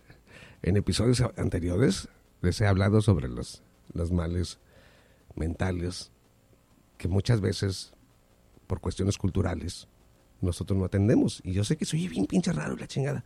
[0.64, 2.10] en episodios anteriores
[2.41, 3.62] les he hablado sobre los,
[3.94, 4.60] los males
[5.36, 6.12] mentales
[6.98, 7.94] que muchas veces,
[8.68, 9.88] por cuestiones culturales,
[10.41, 11.41] nosotros no atendemos.
[11.44, 13.23] Y yo sé que soy bien pinche raro la chingada.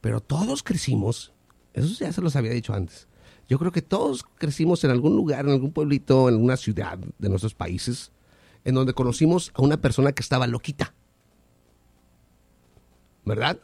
[0.00, 1.32] Pero todos crecimos,
[1.74, 3.06] eso ya se los había dicho antes.
[3.48, 7.28] Yo creo que todos crecimos en algún lugar, en algún pueblito, en alguna ciudad de
[7.28, 8.12] nuestros países,
[8.64, 10.94] en donde conocimos a una persona que estaba loquita.
[13.24, 13.58] ¿Verdad?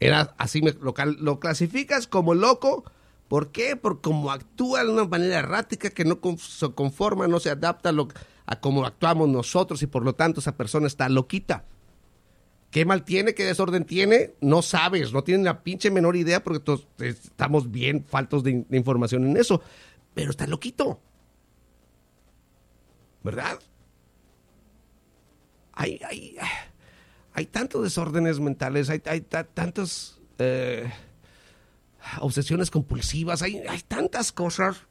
[0.00, 2.84] Era así, lo, lo clasificas como loco.
[3.28, 3.76] ¿Por qué?
[3.76, 7.92] Por cómo actúa de una manera errática que no se conforma, no se adapta a,
[7.92, 8.08] lo-
[8.50, 11.64] a cómo actuamos nosotros y por lo tanto esa persona está loquita.
[12.70, 13.34] ¿Qué mal tiene?
[13.34, 14.32] ¿Qué desorden tiene?
[14.40, 18.66] No sabes, no tienen la pinche menor idea porque todos estamos bien faltos de, in-
[18.68, 19.60] de información en eso.
[20.14, 20.98] Pero está loquito.
[23.22, 23.58] ¿Verdad?
[25.74, 26.36] Hay, hay,
[27.34, 30.90] hay tantos desórdenes mentales, hay, hay ta- tantas eh,
[32.20, 34.86] obsesiones compulsivas, hay tantas cosas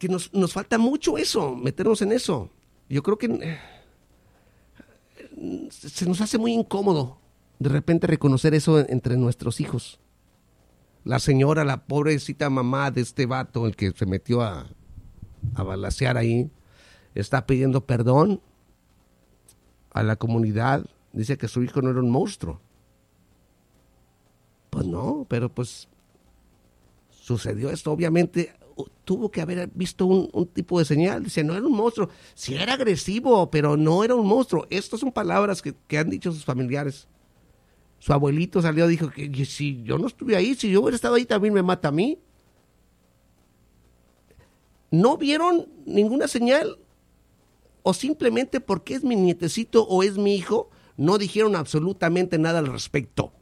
[0.00, 2.48] que nos, nos falta mucho eso, meternos en eso.
[2.88, 3.60] Yo creo que eh,
[5.70, 7.20] se nos hace muy incómodo
[7.60, 10.00] de repente reconocer eso entre nuestros hijos.
[11.04, 14.66] La señora, la pobrecita mamá de este vato, el que se metió a,
[15.54, 16.50] a balacear ahí,
[17.14, 18.40] está pidiendo perdón
[19.90, 20.86] a la comunidad.
[21.12, 22.60] Dice que su hijo no era un monstruo.
[24.70, 25.86] Pues no, pero pues
[27.10, 27.92] sucedió esto.
[27.92, 28.54] Obviamente
[29.04, 31.24] tuvo que haber visto un, tipo de señal.
[31.24, 32.08] Dice, no era un monstruo.
[32.34, 34.66] Sí era agresivo, pero no era un monstruo.
[34.70, 37.08] Estas son palabras que, han dicho sus familiares.
[37.98, 40.96] Su abuelito salió y dijo que que si yo no estuve ahí, si yo hubiera
[40.96, 42.18] estado ahí, también me mata a mí.
[44.90, 46.78] ¿No vieron ninguna señal?
[47.82, 52.66] ¿O simplemente porque es mi nietecito o es mi hijo, no dijeron absolutamente nada al
[52.66, 53.32] respecto?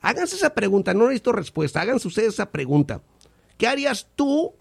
[0.00, 3.02] Háganse esa pregunta, no necesito respuesta, háganse ustedes esa pregunta.
[3.62, 4.52] ¿Qué harías tú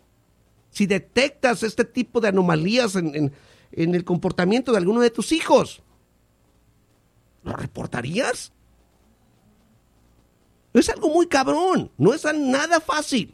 [0.70, 3.34] si detectas este tipo de anomalías en, en-
[3.72, 5.82] en el comportamiento de alguno de tus hijos?
[7.44, 8.54] ¿Lo reportarías?
[10.76, 13.34] Es algo muy cabrón, no es nada fácil.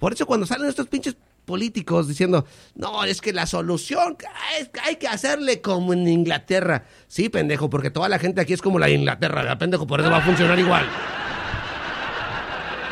[0.00, 2.44] Por eso cuando salen estos pinches políticos diciendo,
[2.74, 4.16] no, es que la solución
[4.58, 6.86] es que hay que hacerle como en Inglaterra.
[7.06, 9.86] Sí, pendejo, porque toda la gente aquí es como la de Inglaterra, ¿verdad, pendejo?
[9.86, 10.84] Por eso va a funcionar igual.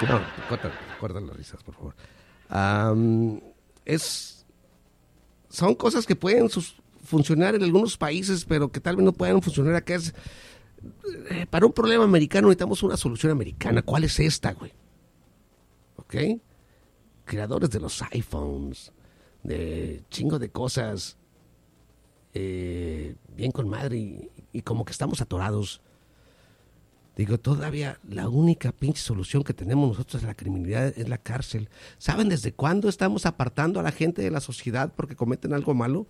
[0.02, 0.20] No,
[1.02, 1.94] corta las risas, por favor.
[3.84, 4.46] Es,
[5.48, 6.48] son cosas que pueden
[7.02, 9.98] funcionar en algunos países, pero que tal vez no puedan funcionar acá.
[11.30, 13.82] Eh, para un problema americano necesitamos una solución americana.
[13.82, 14.72] ¿Cuál es esta, güey?
[15.96, 16.14] ¿Ok?
[17.24, 18.92] Creadores de los iPhones,
[19.42, 21.16] de chingo de cosas.
[22.34, 25.81] eh, bien con madre y como que estamos atorados.
[27.16, 31.68] Digo, todavía la única pinche solución que tenemos nosotros a la criminalidad es la cárcel.
[31.98, 36.06] ¿Saben desde cuándo estamos apartando a la gente de la sociedad porque cometen algo malo?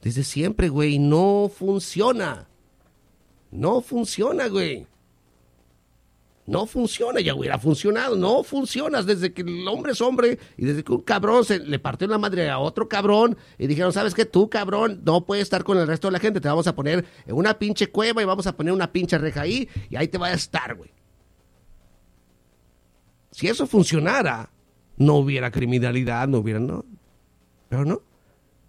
[0.00, 0.98] Desde siempre, güey.
[0.98, 2.48] No funciona.
[3.50, 4.86] No funciona, güey.
[6.44, 8.16] No funciona, ya hubiera funcionado.
[8.16, 11.78] No funcionas desde que el hombre es hombre y desde que un cabrón se le
[11.78, 14.24] partió la madre a otro cabrón y dijeron, ¿sabes qué?
[14.24, 16.40] Tú, cabrón, no puedes estar con el resto de la gente.
[16.40, 19.42] Te vamos a poner en una pinche cueva y vamos a poner una pinche reja
[19.42, 20.90] ahí y ahí te va a estar, güey.
[23.30, 24.50] Si eso funcionara,
[24.96, 26.84] no hubiera criminalidad, no hubiera, no.
[27.68, 28.02] Pero no.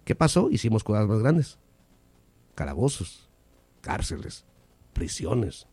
[0.04, 0.48] ¿Qué pasó?
[0.50, 1.58] Hicimos cosas más grandes.
[2.54, 3.28] Calabozos,
[3.80, 4.44] cárceles,
[4.92, 5.66] prisiones.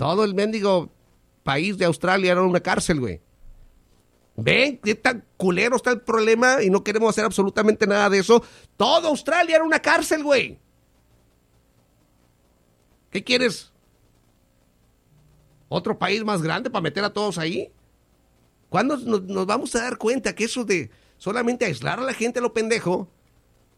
[0.00, 0.90] Todo el mendigo
[1.42, 3.20] país de Australia era una cárcel, güey.
[4.34, 8.42] ¿Ven qué tan culero está el problema y no queremos hacer absolutamente nada de eso?
[8.78, 10.58] Todo Australia era una cárcel, güey.
[13.10, 13.74] ¿Qué quieres?
[15.68, 17.70] ¿Otro país más grande para meter a todos ahí?
[18.70, 22.42] ¿Cuándo nos, vamos a dar cuenta que eso de solamente aislar a la gente a
[22.42, 23.10] lo pendejo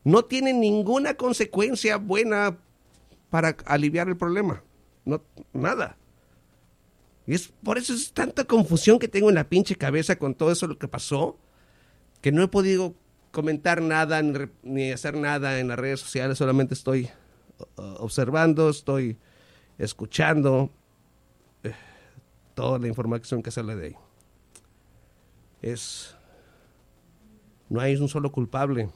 [0.05, 2.59] no tiene ninguna consecuencia buena
[3.29, 4.63] para aliviar el problema?
[5.05, 5.21] No,
[5.53, 5.97] nada.
[7.27, 10.51] Y es por eso es tanta confusión que tengo en la pinche cabeza con todo
[10.51, 11.39] eso lo que pasó,
[12.21, 12.95] que no he podido
[13.31, 17.09] comentar nada ni, hacer nada en las redes sociales, solamente estoy
[17.77, 19.19] observando, estoy
[19.79, 20.71] escuchando
[21.63, 21.75] eh,
[22.55, 23.97] toda la información que sale de ahí.
[25.63, 26.17] Es
[27.73, 28.91] no hay un solo culpable.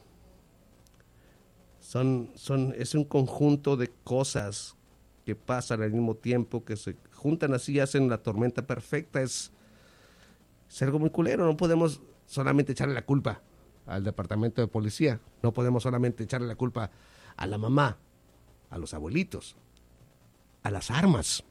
[1.79, 4.75] Son, son, es un conjunto de cosas
[5.25, 9.21] que pasan al mismo tiempo, que se juntan así hacen la tormenta perfecta.
[9.21, 9.51] Es,
[10.69, 11.45] es algo muy culero.
[11.45, 13.41] No podemos solamente echarle la culpa
[13.85, 15.19] al departamento de policía.
[15.41, 16.91] No podemos solamente echarle la culpa
[17.35, 17.97] a la mamá,
[18.69, 19.55] a los abuelitos,
[20.63, 21.43] a las armas,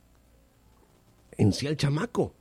[1.33, 2.35] en sí al chamaco.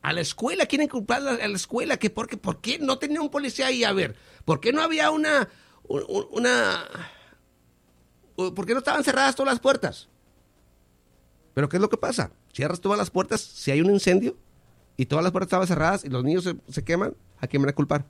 [0.00, 3.30] A la escuela, quieren culpar a la escuela, que porque, ¿por qué no tenía un
[3.30, 3.82] policía ahí?
[3.82, 5.48] A ver, ¿por qué no había una,
[5.88, 6.84] un- un- una,
[8.36, 10.08] por qué no estaban cerradas todas las puertas?
[11.58, 12.30] Pero ¿qué es lo que pasa?
[12.52, 14.36] Cierras todas las puertas, si hay un incendio
[14.96, 17.70] y todas las puertas estaban cerradas y los niños se, se queman, ¿a quién van
[17.70, 18.06] a culpar?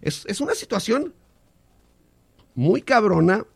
[0.00, 1.14] Es, es una situación
[2.56, 3.46] muy cabrona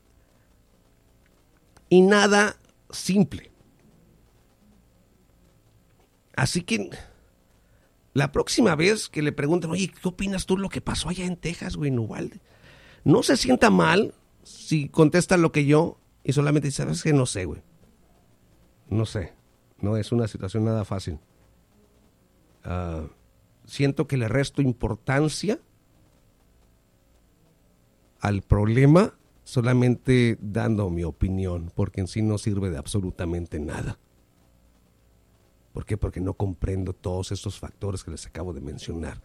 [1.89, 2.57] y nada
[2.91, 3.51] simple.
[6.37, 6.91] Así que
[8.15, 11.25] la próxima vez que le pregunten, oye, ¿qué opinas tú de lo que pasó allá
[11.25, 12.41] en Texas, güey, en?
[13.03, 14.15] No se sienta mal
[14.45, 17.13] si contesta lo que yo y solamente dice, ¿sabes qué?
[17.13, 17.61] No sé, güey.
[18.93, 19.33] No sé.
[19.81, 21.19] No es una situación nada fácil.
[22.63, 23.07] Ah,
[23.65, 25.59] siento que le resto importancia
[28.21, 33.99] al problema solamente dando mi opinión, porque en sí no sirve de absolutamente nada.
[35.73, 35.97] ¿Por qué?
[35.97, 39.23] Porque no comprendo todos estos factores que les acabo de mencionar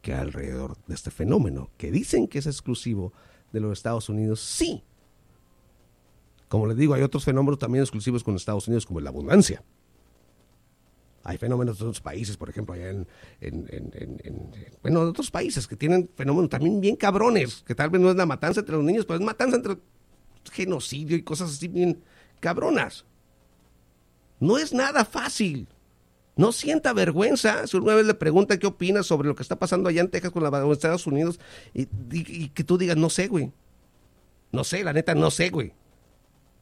[0.00, 3.12] que hay alrededor de este fenómeno, que dicen que es exclusivo
[3.52, 4.82] de los Estados Unidos, sí.
[6.52, 9.64] Como les digo, hay otros fenómenos también exclusivos con Estados Unidos, como la abundancia.
[11.24, 13.08] Hay fenómenos de otros países, por ejemplo, allá en,
[13.40, 14.50] en- en- en- en-
[14.82, 18.16] bueno, de otros países que tienen fenómenos también bien cabrones, que tal vez no es
[18.16, 19.78] la matanza entre los niños, pero es matanza entre
[20.52, 22.02] genocidio y cosas así bien
[22.40, 23.06] cabronas.
[24.38, 25.68] No es nada fácil.
[26.36, 29.88] No sienta vergüenza si una vez le preguntan qué opinas sobre lo que está pasando
[29.88, 31.40] allá en Texas con Estados Unidos
[31.72, 31.86] y
[32.50, 33.52] que tú digas, no sé, güey.
[34.50, 35.72] No sé, la neta, no sé, güey.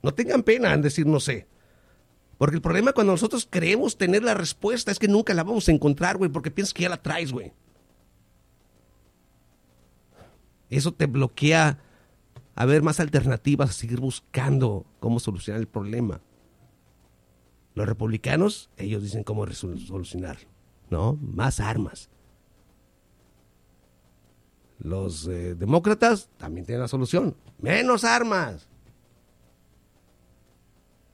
[0.02, 1.46] No tengan pena en decir no sé.
[2.38, 5.72] Porque el problema cuando nosotros creemos tener la respuesta es que nunca la vamos a
[5.72, 7.52] encontrar, güey, porque piensas que ya la traes, güey.
[10.70, 11.78] Eso te bloquea
[12.54, 16.20] a ver más alternativas, a seguir buscando cómo solucionar el problema.
[17.74, 20.38] Los republicanos, ellos dicen cómo resol- solucionar,
[20.90, 21.18] ¿no?
[21.20, 22.08] Más armas.
[24.78, 28.66] Los eh, demócratas también tienen la solución, menos armas.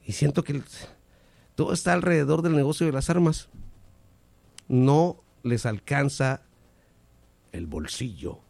[0.06, 0.62] Y siento que
[1.56, 3.48] todo está alrededor del negocio de las armas.
[4.68, 6.42] No les alcanza
[7.52, 8.40] el bolsillo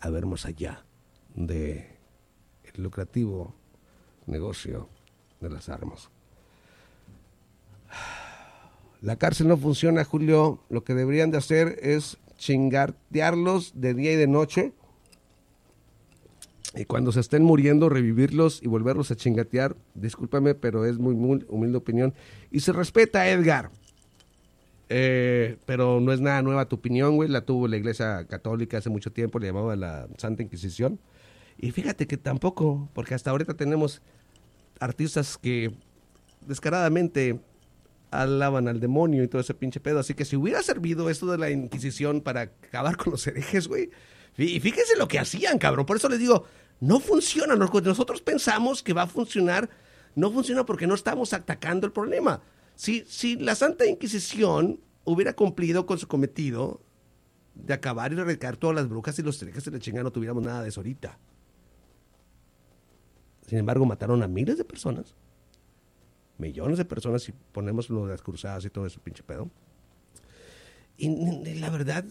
[0.00, 0.84] a ver más allá
[1.34, 1.96] de
[2.74, 3.54] el lucrativo
[4.26, 4.88] negocio
[5.40, 6.10] de las armas.
[9.00, 10.60] La cárcel no funciona, Julio.
[10.68, 14.74] Lo que deberían de hacer es chingatearlos de día y de noche.
[16.74, 19.76] Y cuando se estén muriendo, revivirlos y volverlos a chingatear.
[19.94, 22.14] Discúlpame, pero es muy, muy humilde opinión.
[22.50, 23.70] Y se respeta, Edgar.
[24.88, 27.28] Eh, pero no es nada nueva tu opinión, güey.
[27.28, 30.98] La tuvo la iglesia católica hace mucho tiempo, le llamaba la Santa Inquisición.
[31.58, 34.02] Y fíjate que tampoco, porque hasta ahorita tenemos
[34.78, 35.72] artistas que
[36.46, 37.40] descaradamente
[38.10, 40.00] alaban al demonio y todo ese pinche pedo.
[40.00, 43.90] Así que si hubiera servido esto de la Inquisición para acabar con los herejes, güey.
[44.38, 45.86] Y fíjense lo que hacían, cabrón.
[45.86, 46.44] Por eso les digo,
[46.80, 47.54] no funciona.
[47.54, 49.70] Nosotros pensamos que va a funcionar,
[50.14, 52.42] no funciona porque no estamos atacando el problema.
[52.74, 56.80] Si, si la Santa Inquisición hubiera cumplido con su cometido
[57.54, 60.42] de acabar y erradicar todas las brujas y los herejes de la chingada, no tuviéramos
[60.42, 61.18] nada de eso ahorita.
[63.46, 65.14] Sin embargo, mataron a miles de personas
[66.38, 69.50] millones de personas si ponemos lo de las cruzadas y todo eso, pinche pedo.
[70.98, 71.08] Y,
[71.60, 72.04] la verdad,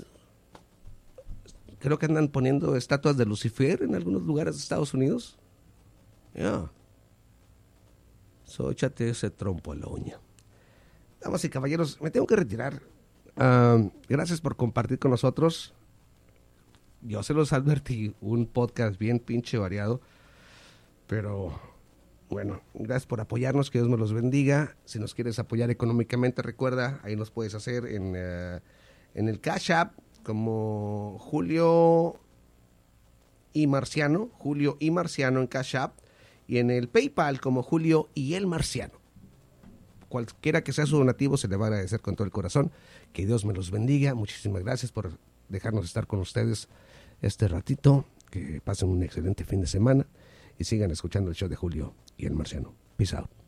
[1.80, 5.38] creo que andan poniendo estatuas de Lucifer en algunos lugares de Estados Unidos.
[6.34, 6.72] Ya.
[8.72, 10.20] Échate ese trompo a la uña.
[11.20, 12.82] Damas y caballeros, me tengo que retirar.
[13.36, 15.74] Ah, gracias por compartir con nosotros.
[17.02, 20.02] Yo se los advertí, un podcast bien pinche variado,
[21.08, 21.60] pero
[22.30, 24.76] bueno, gracias por apoyarnos, que Dios nos los bendiga.
[24.86, 28.60] Si nos quieres apoyar económicamente, recuerda, ahí nos puedes hacer en, eh,
[29.14, 29.94] en el Cash App
[30.26, 32.20] como Julio
[33.54, 36.00] y Marciano, Julio y Marciano en Cash App,
[36.48, 39.00] y en el PayPal como Julio y el Marciano.
[40.10, 42.72] Cualquiera que sea su donativo, se le va a agradecer con todo el corazón.
[43.14, 44.14] Que Dios me los bendiga.
[44.14, 45.18] Muchísimas gracias por
[45.50, 46.70] dejarnos estar con ustedes
[47.22, 48.06] este ratito.
[48.30, 50.08] Que pasen un excelente fin de semana
[50.58, 52.74] y sigan escuchando el show de Julio y el Marciano.
[52.98, 53.45] Peace out.